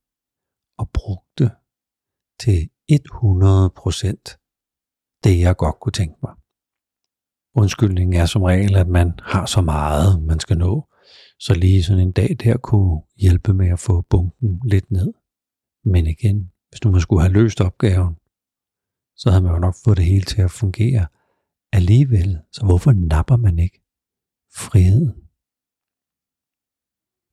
og 0.79 0.91
brugte 0.91 1.51
til 2.41 2.71
100% 2.93 2.97
det, 5.25 5.41
jeg 5.41 5.57
godt 5.57 5.81
kunne 5.81 5.93
tænke 5.93 6.19
mig? 6.23 6.35
Undskyldningen 7.55 8.21
er 8.21 8.27
som 8.27 8.43
regel, 8.43 8.77
at 8.77 8.89
man 8.89 9.19
har 9.23 9.47
så 9.47 9.61
meget, 9.61 10.23
man 10.23 10.41
skal 10.41 10.59
nå, 10.59 10.89
så 11.39 11.55
lige 11.55 11.83
sådan 11.83 12.03
en 12.03 12.13
dag 12.13 12.37
der 12.45 12.57
kunne 12.57 13.03
hjælpe 13.17 13.55
med 13.55 13.69
at 13.69 13.79
få 13.79 14.01
bunken 14.01 14.61
lidt 14.65 14.91
ned. 14.91 15.13
Men 15.85 16.07
igen, 16.07 16.53
hvis 16.69 16.85
nu 16.85 16.91
man 16.91 17.01
skulle 17.01 17.23
have 17.23 17.33
løst 17.33 17.61
opgaven, 17.61 18.15
så 19.17 19.31
havde 19.31 19.43
man 19.43 19.53
jo 19.53 19.59
nok 19.59 19.75
fået 19.85 19.97
det 19.97 20.05
hele 20.05 20.25
til 20.25 20.43
at 20.43 20.51
fungere 20.51 21.07
alligevel. 21.73 22.39
Så 22.53 22.65
hvorfor 22.65 22.93
napper 22.93 23.37
man 23.37 23.59
ikke 23.59 23.83
friheden? 24.55 25.27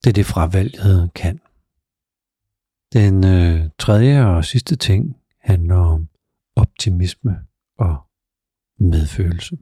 Det 0.03 0.09
er 0.09 0.13
det 0.13 0.25
fravalget 0.25 1.13
kan. 1.13 1.39
Den 2.93 3.25
øh, 3.25 3.69
tredje 3.79 4.25
og 4.25 4.45
sidste 4.45 4.75
ting 4.75 5.17
handler 5.39 5.75
om 5.75 6.09
optimisme 6.55 7.45
og 7.77 7.97
medfølelse. 8.79 9.57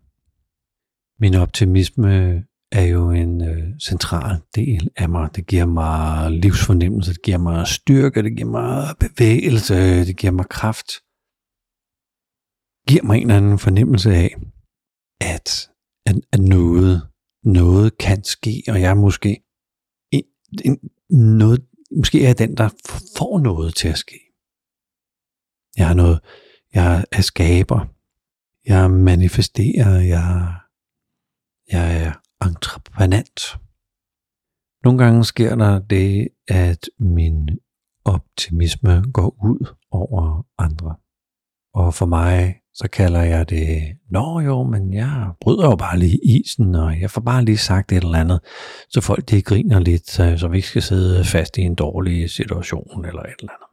Min 1.20 1.36
optimisme 1.36 2.46
er 2.72 2.82
jo 2.82 3.12
en 3.12 3.42
øh, 3.50 3.80
central 3.80 4.42
del 4.56 4.90
af 4.96 5.10
mig. 5.10 5.36
Det 5.36 5.48
giver 5.48 5.66
mig 5.66 6.32
livsfornemmelse, 6.32 7.14
det 7.14 7.22
giver 7.22 7.38
mig 7.38 7.68
styrke, 7.68 8.24
det 8.24 8.38
giver 8.38 8.50
mig 8.50 8.96
bevægelse, 9.00 10.06
det 10.06 10.18
giver 10.18 10.32
mig 10.32 10.46
kraft. 10.50 10.88
Det 12.78 12.88
giver 12.88 13.04
mig 13.04 13.16
en 13.16 13.22
eller 13.22 13.38
anden 13.38 13.60
fornemmelse 13.60 14.12
af, 14.14 14.36
at, 15.22 15.70
at, 16.06 16.16
at 16.32 16.40
noget, 16.40 17.08
noget 17.44 17.98
kan 17.98 18.24
ske, 18.24 18.64
og 18.68 18.82
jeg 18.82 18.90
er 18.90 19.02
måske 19.08 19.44
en, 20.12 20.24
en, 20.66 20.80
noget, 21.38 21.66
måske 21.98 22.24
er 22.24 22.28
jeg 22.28 22.38
den, 22.38 22.58
der 22.58 22.70
får 23.18 23.40
noget 23.40 23.76
til 23.76 23.88
at 23.88 23.98
ske. 23.98 24.20
Jeg 25.78 25.88
har 25.88 25.94
noget, 25.94 26.20
jeg 26.74 27.06
er 27.12 27.22
skaber, 27.22 27.80
jeg 28.66 28.92
manifesterer, 28.92 30.00
jeg, 30.00 30.56
jeg 31.72 32.04
er 32.04 32.21
entreprenant. 32.42 33.58
Nogle 34.84 35.04
gange 35.04 35.26
sker 35.26 35.56
der 35.56 35.80
det, 35.80 36.28
at 36.48 36.90
min 37.00 37.50
optimisme 38.06 39.04
går 39.14 39.36
ud 39.44 39.76
over 39.92 40.46
andre. 40.58 40.96
Og 41.74 41.94
for 41.94 42.06
mig, 42.06 42.56
så 42.74 42.88
kalder 42.94 43.22
jeg 43.22 43.50
det, 43.50 43.98
nå 44.10 44.40
jo, 44.40 44.64
men 44.64 44.94
jeg 44.94 45.32
bryder 45.42 45.66
jo 45.66 45.76
bare 45.76 46.00
lige 46.00 46.20
isen, 46.24 46.76
og 46.76 47.02
jeg 47.02 47.12
får 47.12 47.22
bare 47.22 47.46
lige 47.46 47.58
sagt 47.58 47.92
et 47.92 48.04
eller 48.04 48.20
andet, 48.20 48.40
så 48.90 49.02
folk 49.02 49.30
de 49.30 49.42
griner 49.42 49.80
lidt, 49.80 50.10
så 50.10 50.48
vi 50.52 50.58
ikke 50.58 50.68
skal 50.68 50.82
sidde 50.82 51.26
fast 51.26 51.58
i 51.58 51.62
en 51.62 51.76
dårlig 51.76 52.30
situation 52.30 53.06
eller 53.06 53.22
et 53.22 53.36
eller 53.40 53.52
andet. 53.52 53.68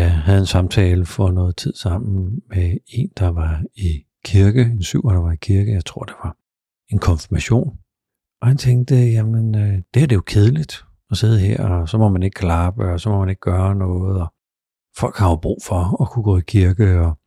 Jeg 0.00 0.12
havde 0.12 0.40
en 0.40 0.46
samtale 0.46 1.06
for 1.06 1.30
noget 1.30 1.56
tid 1.56 1.74
sammen 1.74 2.42
med 2.48 2.76
en, 2.86 3.10
der 3.18 3.28
var 3.28 3.62
i 3.74 4.04
kirke, 4.24 4.62
en 4.62 4.82
syver, 4.82 5.12
der 5.12 5.20
var 5.20 5.32
i 5.32 5.36
kirke, 5.36 5.72
jeg 5.72 5.84
tror 5.84 6.02
det 6.02 6.14
var 6.24 6.36
en 6.92 6.98
konfirmation. 6.98 7.78
Og 8.40 8.48
han 8.48 8.56
tænkte, 8.56 8.94
jamen 8.94 9.54
øh, 9.54 9.72
det 9.72 10.00
her 10.00 10.06
det 10.06 10.12
er 10.12 10.16
jo 10.16 10.22
kedeligt 10.26 10.84
at 11.10 11.16
sidde 11.16 11.40
her, 11.40 11.68
og 11.68 11.88
så 11.88 11.98
må 11.98 12.08
man 12.08 12.22
ikke 12.22 12.34
klappe, 12.34 12.92
og 12.92 13.00
så 13.00 13.10
må 13.10 13.18
man 13.18 13.28
ikke 13.28 13.40
gøre 13.40 13.74
noget, 13.74 14.20
og 14.20 14.34
folk 14.96 15.16
har 15.16 15.28
jo 15.28 15.36
brug 15.36 15.58
for 15.64 16.02
at 16.02 16.10
kunne 16.10 16.22
gå 16.22 16.38
i 16.38 16.42
kirke, 16.46 17.00
og 17.00 17.18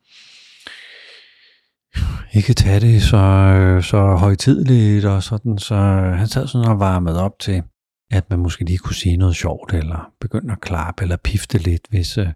ikke 2.34 2.54
tage 2.54 2.80
det 2.80 3.02
så, 3.02 3.17
øh, 3.17 3.84
så 3.84 4.15
højtidligt 4.15 5.06
og 5.06 5.24
sådan, 5.24 5.58
så 5.58 5.76
øh, 5.76 6.13
han 6.13 6.28
sad 6.28 6.47
sådan 6.47 6.67
og 6.67 6.80
varmede 6.80 7.24
op 7.24 7.39
til, 7.39 7.63
at 8.12 8.30
man 8.30 8.39
måske 8.39 8.65
lige 8.65 8.78
kunne 8.78 8.95
sige 8.95 9.17
noget 9.17 9.36
sjovt, 9.36 9.74
eller 9.74 10.13
begynde 10.19 10.52
at 10.52 10.62
klappe, 10.62 11.04
eller 11.04 11.17
pifte 11.17 11.58
lidt, 11.58 11.88
hvis, 11.89 12.17
øh, 12.17 12.28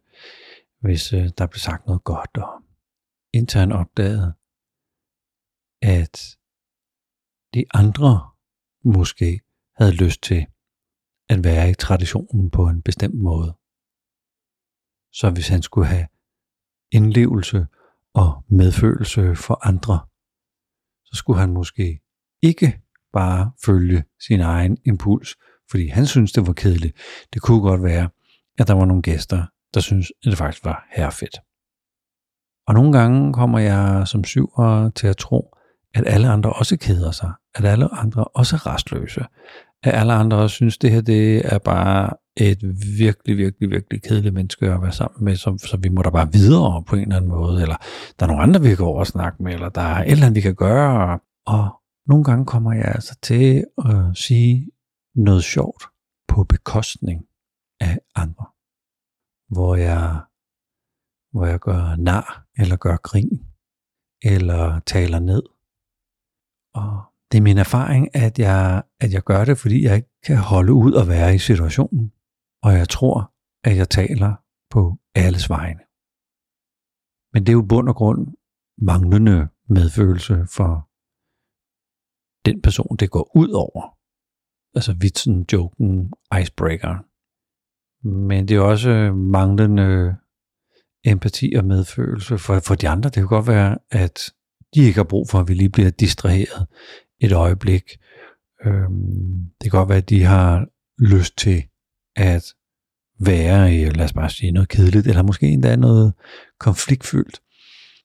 hvis 0.82 1.14
øh, 1.14 1.30
der 1.38 1.48
blev 1.48 1.60
sagt 1.60 1.88
noget 1.88 2.04
godt. 2.04 2.38
Og 2.38 2.50
indtil 3.34 3.60
han 3.60 3.72
opdagede, 3.72 4.34
at 5.82 6.38
de 7.56 7.66
andre 7.74 8.30
måske 8.84 9.42
havde 9.76 9.92
lyst 9.92 10.22
til 10.22 10.46
at 11.30 11.44
være 11.44 11.70
i 11.70 11.74
traditionen 11.74 12.52
på 12.52 12.68
en 12.68 12.82
bestemt 12.82 13.22
måde. 13.22 13.58
Så 15.14 15.32
hvis 15.34 15.48
han 15.48 15.62
skulle 15.62 15.88
have 15.88 16.08
indlevelse 16.92 17.68
og 18.14 18.44
medfølelse 18.50 19.36
for 19.36 19.68
andre, 19.68 20.00
så 21.06 21.16
skulle 21.16 21.40
han 21.40 21.54
måske 21.54 22.02
ikke 22.42 22.82
bare 23.14 23.52
følge 23.66 24.04
sin 24.28 24.42
egen 24.42 24.78
impuls, 24.86 25.36
fordi 25.72 25.88
han 25.88 26.06
synes 26.06 26.32
det 26.32 26.48
var 26.48 26.54
kedeligt. 26.54 26.98
Det 27.34 27.42
kunne 27.42 27.62
godt 27.62 27.84
være, 27.84 28.10
at 28.60 28.68
der 28.68 28.74
var 28.74 28.86
nogle 28.86 29.02
gæster, 29.02 29.46
der 29.74 29.80
synes, 29.80 30.12
at 30.12 30.30
det 30.30 30.38
faktisk 30.38 30.66
var 30.66 30.88
herrefedt. 30.92 31.38
Og 32.68 32.74
nogle 32.74 32.98
gange 32.98 33.34
kommer 33.34 33.60
jeg 33.60 34.08
som 34.08 34.24
syver 34.24 34.90
til 34.90 35.08
at 35.08 35.18
tro, 35.18 35.55
at 35.96 36.04
alle 36.08 36.30
andre 36.30 36.54
også 36.54 36.78
keder 36.78 37.12
sig, 37.12 37.32
at 37.56 37.66
alle 37.66 37.94
andre 37.94 38.24
også 38.24 38.56
er 38.56 38.68
restløse, 38.68 39.26
at 39.84 39.94
alle 39.94 40.14
andre 40.14 40.38
også 40.38 40.54
synes, 40.54 40.78
at 40.78 40.82
det 40.82 40.92
her 40.92 41.02
det 41.02 41.54
er 41.54 41.58
bare 41.58 42.10
et 42.38 42.62
virkelig, 42.98 43.38
virkelig, 43.38 43.70
virkelig 43.70 44.02
kedeligt 44.04 44.34
menneske 44.34 44.72
at 44.72 44.82
være 44.82 44.92
sammen 44.92 45.24
med, 45.24 45.36
så, 45.36 45.58
så 45.58 45.78
vi 45.78 45.90
må 45.90 46.02
da 46.02 46.10
bare 46.10 46.32
videre 46.32 46.84
på 46.84 46.96
en 46.96 47.02
eller 47.02 47.16
anden 47.16 47.30
måde, 47.30 47.62
eller 47.62 47.76
der 48.20 48.26
er 48.26 48.28
nogle 48.28 48.44
andre, 48.44 48.62
vi 48.62 48.68
kan 48.68 48.78
gå 48.78 48.86
over 48.86 49.00
og 49.00 49.08
snakke 49.08 49.44
med, 49.44 49.54
eller 49.54 49.70
der 49.70 49.82
er 49.82 50.04
et 50.04 50.12
eller 50.12 50.26
andet, 50.26 50.36
vi 50.36 50.42
kan 50.42 50.56
gøre. 50.56 51.20
Og 51.46 51.82
nogle 52.08 52.24
gange 52.24 52.46
kommer 52.46 52.74
jeg 52.74 52.86
altså 52.86 53.18
til 53.22 53.66
at 53.78 54.18
sige 54.18 54.72
noget 55.16 55.44
sjovt 55.44 55.84
på 56.28 56.44
bekostning 56.44 57.26
af 57.80 58.00
andre, 58.16 58.46
hvor 59.50 59.76
jeg, 59.76 60.22
hvor 61.32 61.46
jeg 61.46 61.60
gør 61.60 61.96
nar, 61.96 62.46
eller 62.58 62.76
gør 62.76 62.98
grin, 62.98 63.46
eller 64.24 64.80
taler 64.80 65.20
ned, 65.20 65.44
og 66.76 67.04
det 67.32 67.38
er 67.38 67.42
min 67.42 67.58
erfaring, 67.58 68.16
at 68.16 68.40
jeg, 68.40 68.84
at 69.00 69.14
jeg 69.14 69.24
gør 69.24 69.46
det, 69.46 69.58
fordi 69.58 69.84
jeg 69.84 69.96
ikke 69.96 70.22
kan 70.24 70.38
holde 70.38 70.74
ud 70.74 70.94
og 70.94 71.08
være 71.08 71.36
i 71.36 71.38
situationen. 71.38 72.12
Og 72.64 72.74
jeg 72.74 72.90
tror, 72.90 73.34
at 73.64 73.78
jeg 73.78 73.90
taler 73.90 74.34
på 74.70 74.98
alles 75.16 75.50
vegne. 75.50 75.80
Men 77.34 77.40
det 77.44 77.50
er 77.50 77.60
jo 77.62 77.66
bund 77.70 77.90
og 77.90 77.96
grund 77.96 78.28
manglende 78.78 79.48
medfølelse 79.70 80.36
for 80.56 80.90
den 82.46 82.62
person, 82.62 82.98
det 83.00 83.10
går 83.12 83.32
ud 83.36 83.50
over. 83.50 83.98
Altså 84.76 84.94
vitsen, 84.94 85.46
joken, 85.54 86.14
icebreaker. 86.42 86.96
Men 88.08 88.48
det 88.48 88.58
er 88.58 88.62
også 88.62 89.14
manglende 89.14 90.16
empati 91.06 91.54
og 91.58 91.66
medfølelse 91.66 92.38
for, 92.38 92.60
for 92.60 92.76
de 92.76 92.90
andre. 92.90 93.10
Det 93.10 93.16
kan 93.16 93.28
godt 93.28 93.48
være, 93.48 93.78
at 93.92 94.20
de 94.76 94.82
ikke 94.82 94.98
har 94.98 95.04
brug 95.04 95.30
for, 95.30 95.40
at 95.40 95.48
vi 95.48 95.54
lige 95.54 95.70
bliver 95.70 95.90
distraheret 95.90 96.68
et 97.20 97.32
øjeblik. 97.32 97.84
Øhm, 98.66 99.50
det 99.62 99.72
kan 99.72 99.78
godt 99.80 99.90
være, 99.90 99.98
at 99.98 100.10
de 100.10 100.24
har 100.24 100.66
lyst 101.00 101.38
til 101.38 101.64
at 102.16 102.44
være 103.20 103.76
i, 103.76 103.86
lad 103.86 104.06
os 104.06 104.14
bare 104.14 104.30
sige, 104.30 104.52
noget 104.52 104.70
kedeligt, 104.70 105.08
eller 105.08 105.24
måske 105.24 105.48
endda 105.48 105.76
noget 105.76 106.14
konfliktfyldt. 106.60 107.42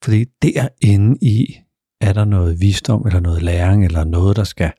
Fordi 0.02 0.24
derinde 0.42 1.18
i 1.22 1.56
er 2.00 2.12
der 2.12 2.24
noget 2.24 2.60
visdom, 2.60 3.06
eller 3.06 3.20
noget 3.20 3.42
læring, 3.42 3.84
eller 3.84 4.04
noget, 4.04 4.36
der 4.36 4.44
skal 4.44 4.72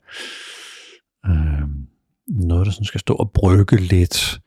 øh, 1.26 1.68
noget, 2.26 2.66
der 2.66 2.72
sådan 2.72 2.84
skal 2.84 3.00
stå 3.00 3.14
og 3.14 3.30
brygge 3.32 3.76
lidt. 3.76 4.40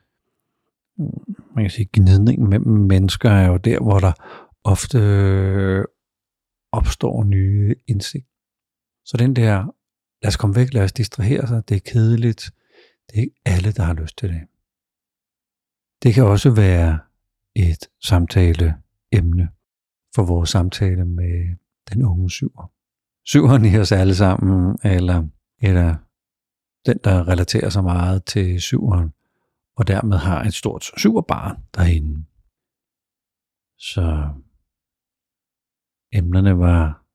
Man 1.55 1.63
kan 1.63 1.69
sige, 1.69 1.89
gnidning 1.93 2.49
mellem 2.49 2.71
mennesker 2.71 3.29
er 3.29 3.47
jo 3.47 3.58
der, 3.58 3.79
hvor 3.79 3.99
der 3.99 4.12
ofte 4.63 4.97
opstår 6.75 7.23
nye 7.23 7.75
indsigt. 7.88 8.27
Så 9.05 9.17
den 9.17 9.35
der, 9.35 9.55
lad 10.21 10.27
os 10.27 10.38
komme 10.38 10.55
væk, 10.55 10.73
lad 10.73 10.83
os 10.83 10.91
distrahere 10.91 11.47
sig, 11.47 11.69
det 11.69 11.75
er 11.75 11.91
kedeligt, 11.91 12.51
det 13.07 13.17
er 13.17 13.21
ikke 13.21 13.41
alle, 13.45 13.71
der 13.71 13.83
har 13.83 13.93
lyst 13.93 14.17
til 14.17 14.29
det. 14.29 14.41
Det 16.03 16.13
kan 16.13 16.23
også 16.23 16.49
være 16.49 16.99
et 17.55 17.89
samtaleemne 18.03 19.49
for 20.15 20.25
vores 20.25 20.49
samtale 20.49 21.05
med 21.05 21.55
den 21.93 22.03
unge 22.03 22.29
syver. 22.29 22.71
Syveren 23.25 23.65
i 23.65 23.77
os 23.77 23.91
alle 23.91 24.15
sammen, 24.15 24.77
eller, 24.83 25.27
eller 25.61 25.95
den, 26.85 26.99
der 27.03 27.27
relaterer 27.27 27.69
sig 27.69 27.83
meget 27.83 28.25
til 28.25 28.61
syveren, 28.61 29.13
og 29.77 29.88
dermed 29.88 30.17
har 30.17 30.43
et 30.43 30.53
stort 30.53 30.83
syverbarn 30.97 31.57
derinde. 31.75 32.25
Så 33.77 34.29
Emnerne 36.17 36.58
var 36.60 37.06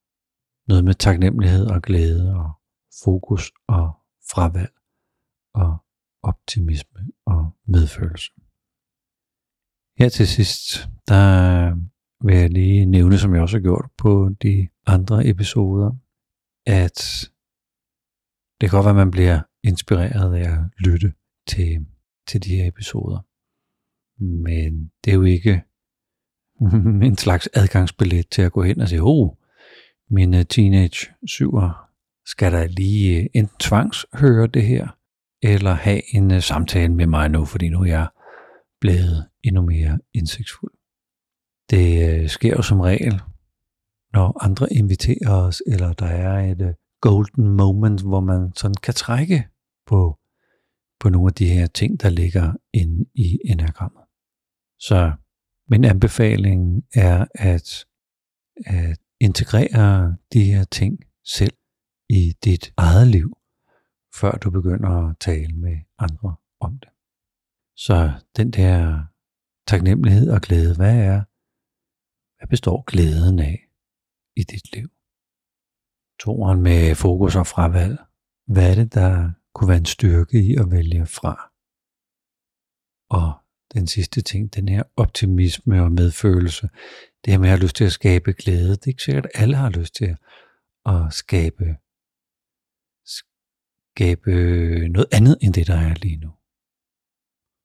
noget 0.69 0.85
med 0.85 0.95
taknemmelighed 0.95 1.67
og 1.67 1.83
glæde 1.83 2.35
og 2.35 2.51
fokus 3.05 3.53
og 3.69 3.87
fravalg 4.31 4.75
og 5.55 5.85
optimisme 6.23 7.01
og 7.27 7.57
medfølelse. 7.67 8.33
Her 9.99 10.09
til 10.09 10.29
sidst, 10.29 10.89
der 11.09 11.25
vil 12.25 12.37
jeg 12.37 12.51
lige 12.51 12.87
nævne, 12.87 13.19
som 13.19 13.35
jeg 13.35 13.43
også 13.43 13.57
har 13.57 13.63
gjort 13.63 13.91
på 13.99 14.31
de 14.43 14.69
andre 14.87 15.27
episoder, 15.27 15.91
at 16.67 16.99
det 18.61 18.71
kan 18.71 18.77
godt 18.77 18.85
være, 18.85 18.99
at 18.99 19.05
man 19.07 19.11
bliver 19.11 19.43
inspireret 19.63 20.35
af 20.35 20.53
at 20.53 20.59
lytte 20.79 21.13
til, 21.49 21.87
til 22.29 22.45
de 22.45 22.57
her 22.57 22.69
episoder. 22.69 23.21
Men 24.49 24.93
det 25.05 25.11
er 25.11 25.15
jo 25.15 25.23
ikke 25.23 25.65
en 27.09 27.17
slags 27.17 27.49
adgangsbillet 27.55 28.29
til 28.31 28.43
at 28.43 28.53
gå 28.53 28.63
hen 28.63 28.81
og 28.81 28.89
sige, 28.89 29.01
oh, 29.03 29.31
min 30.11 30.35
øh, 30.35 30.45
teenage 30.45 31.07
syver 31.27 31.91
skal 32.27 32.53
der 32.53 32.67
lige 32.67 33.21
øh, 33.21 33.27
enten 33.35 33.57
tvangshøre 33.61 34.47
det 34.47 34.63
her, 34.63 34.89
eller 35.43 35.73
have 35.73 36.15
en 36.15 36.31
øh, 36.31 36.43
samtale 36.43 36.95
med 36.95 37.07
mig 37.07 37.29
nu, 37.29 37.45
fordi 37.45 37.69
nu 37.69 37.81
er 37.81 37.87
jeg 37.87 38.09
blevet 38.81 39.29
endnu 39.43 39.63
mere 39.63 39.99
indsigtsfuld. 40.15 40.73
Det 41.71 42.23
øh, 42.23 42.29
sker 42.29 42.57
jo 42.57 42.63
som 42.63 42.81
regel, 42.81 43.21
når 44.13 44.45
andre 44.45 44.73
inviterer 44.73 45.31
os, 45.31 45.63
eller 45.67 45.93
der 45.93 46.07
er 46.07 46.53
et 46.53 46.75
golden 47.01 47.49
moment, 47.49 48.03
hvor 48.03 48.21
man 48.21 48.53
sådan 48.57 48.75
kan 48.83 48.95
trække 48.95 49.49
på, 49.87 50.19
på 51.01 51.09
nogle 51.09 51.29
af 51.29 51.35
de 51.35 51.49
her 51.49 51.67
ting, 51.67 52.03
der 52.03 52.09
ligger 52.09 52.53
inde 52.75 53.05
i 53.15 53.39
enagrammet. 53.45 54.03
Så 54.81 55.13
men 55.71 55.85
anbefalingen 55.85 56.83
er 56.95 57.27
at, 57.35 57.87
at 58.67 58.99
integrere 59.21 60.17
de 60.33 60.45
her 60.45 60.65
ting 60.65 61.05
selv 61.25 61.57
i 62.09 62.33
dit 62.45 62.73
eget 62.77 63.07
liv, 63.09 63.39
før 64.15 64.33
du 64.33 64.51
begynder 64.51 64.91
at 65.09 65.17
tale 65.21 65.53
med 65.57 65.77
andre 65.99 66.37
om 66.61 66.79
det. 66.79 66.89
Så 67.77 68.13
den 68.37 68.51
der 68.51 69.05
taknemmelighed 69.67 70.31
og 70.31 70.41
glæde, 70.41 70.77
hvad 70.77 70.97
er, 70.97 71.25
hvad 72.37 72.49
består 72.49 72.83
glæden 72.83 73.39
af 73.39 73.59
i 74.37 74.43
dit 74.43 74.75
liv? 74.75 74.89
Toren 76.21 76.63
med 76.63 76.95
fokus 76.95 77.37
og 77.37 77.47
fravalg, 77.47 77.99
hvad 78.47 78.71
er 78.71 78.75
det, 78.75 78.95
der 78.95 79.33
kunne 79.55 79.69
være 79.69 79.79
en 79.79 79.95
styrke 79.97 80.39
i 80.51 80.55
at 80.63 80.71
vælge 80.71 81.07
fra? 81.07 81.35
Og 83.19 83.29
den 83.75 83.87
sidste 83.87 84.21
ting, 84.23 84.55
den 84.55 84.69
her 84.69 84.83
optimisme 84.97 85.83
og 85.83 85.93
medfølelse, 85.93 86.69
det 87.25 87.33
her 87.33 87.39
med 87.39 87.49
at 87.49 87.51
have 87.51 87.63
lyst 87.63 87.77
til 87.77 87.85
at 87.85 87.93
skabe 87.93 88.33
glæde, 88.33 88.71
det 88.71 88.85
er 88.85 88.89
ikke 88.89 89.03
sikkert, 89.03 89.27
at 89.27 89.43
alle 89.43 89.57
har 89.57 89.71
lyst 89.71 89.95
til 89.95 90.17
at 90.87 91.13
skabe, 91.13 91.77
skabe 93.07 94.33
noget 94.89 95.07
andet 95.13 95.39
end 95.41 95.55
det, 95.55 95.67
der 95.67 95.77
er 95.77 95.95
lige 95.95 96.17
nu. 96.17 96.31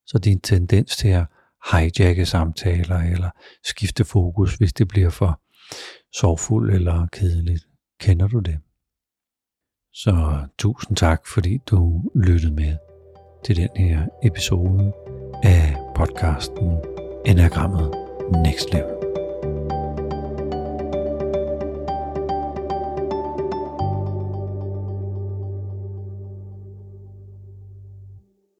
Så 0.05 0.17
din 0.17 0.41
tendens 0.41 0.97
til 0.97 1.07
at 1.07 1.25
hijacke 1.71 2.25
samtaler 2.25 2.97
eller 2.97 3.29
skifte 3.63 4.05
fokus, 4.05 4.55
hvis 4.55 4.73
det 4.73 4.87
bliver 4.87 5.09
for 5.09 5.41
sorgfuldt 6.17 6.75
eller 6.75 7.07
kedeligt. 7.07 7.67
Kender 7.99 8.27
du 8.27 8.39
det? 8.39 8.59
Så 9.93 10.47
tusind 10.57 10.97
tak, 10.97 11.27
fordi 11.27 11.57
du 11.57 12.11
lyttede 12.15 12.53
med 12.53 12.77
til 13.45 13.55
den 13.55 13.69
her 13.77 14.07
episode 14.23 14.93
af 15.43 15.84
podcasten 15.95 16.81
Enagrammet 17.23 17.95
Next 18.43 18.73
Level. 18.73 18.94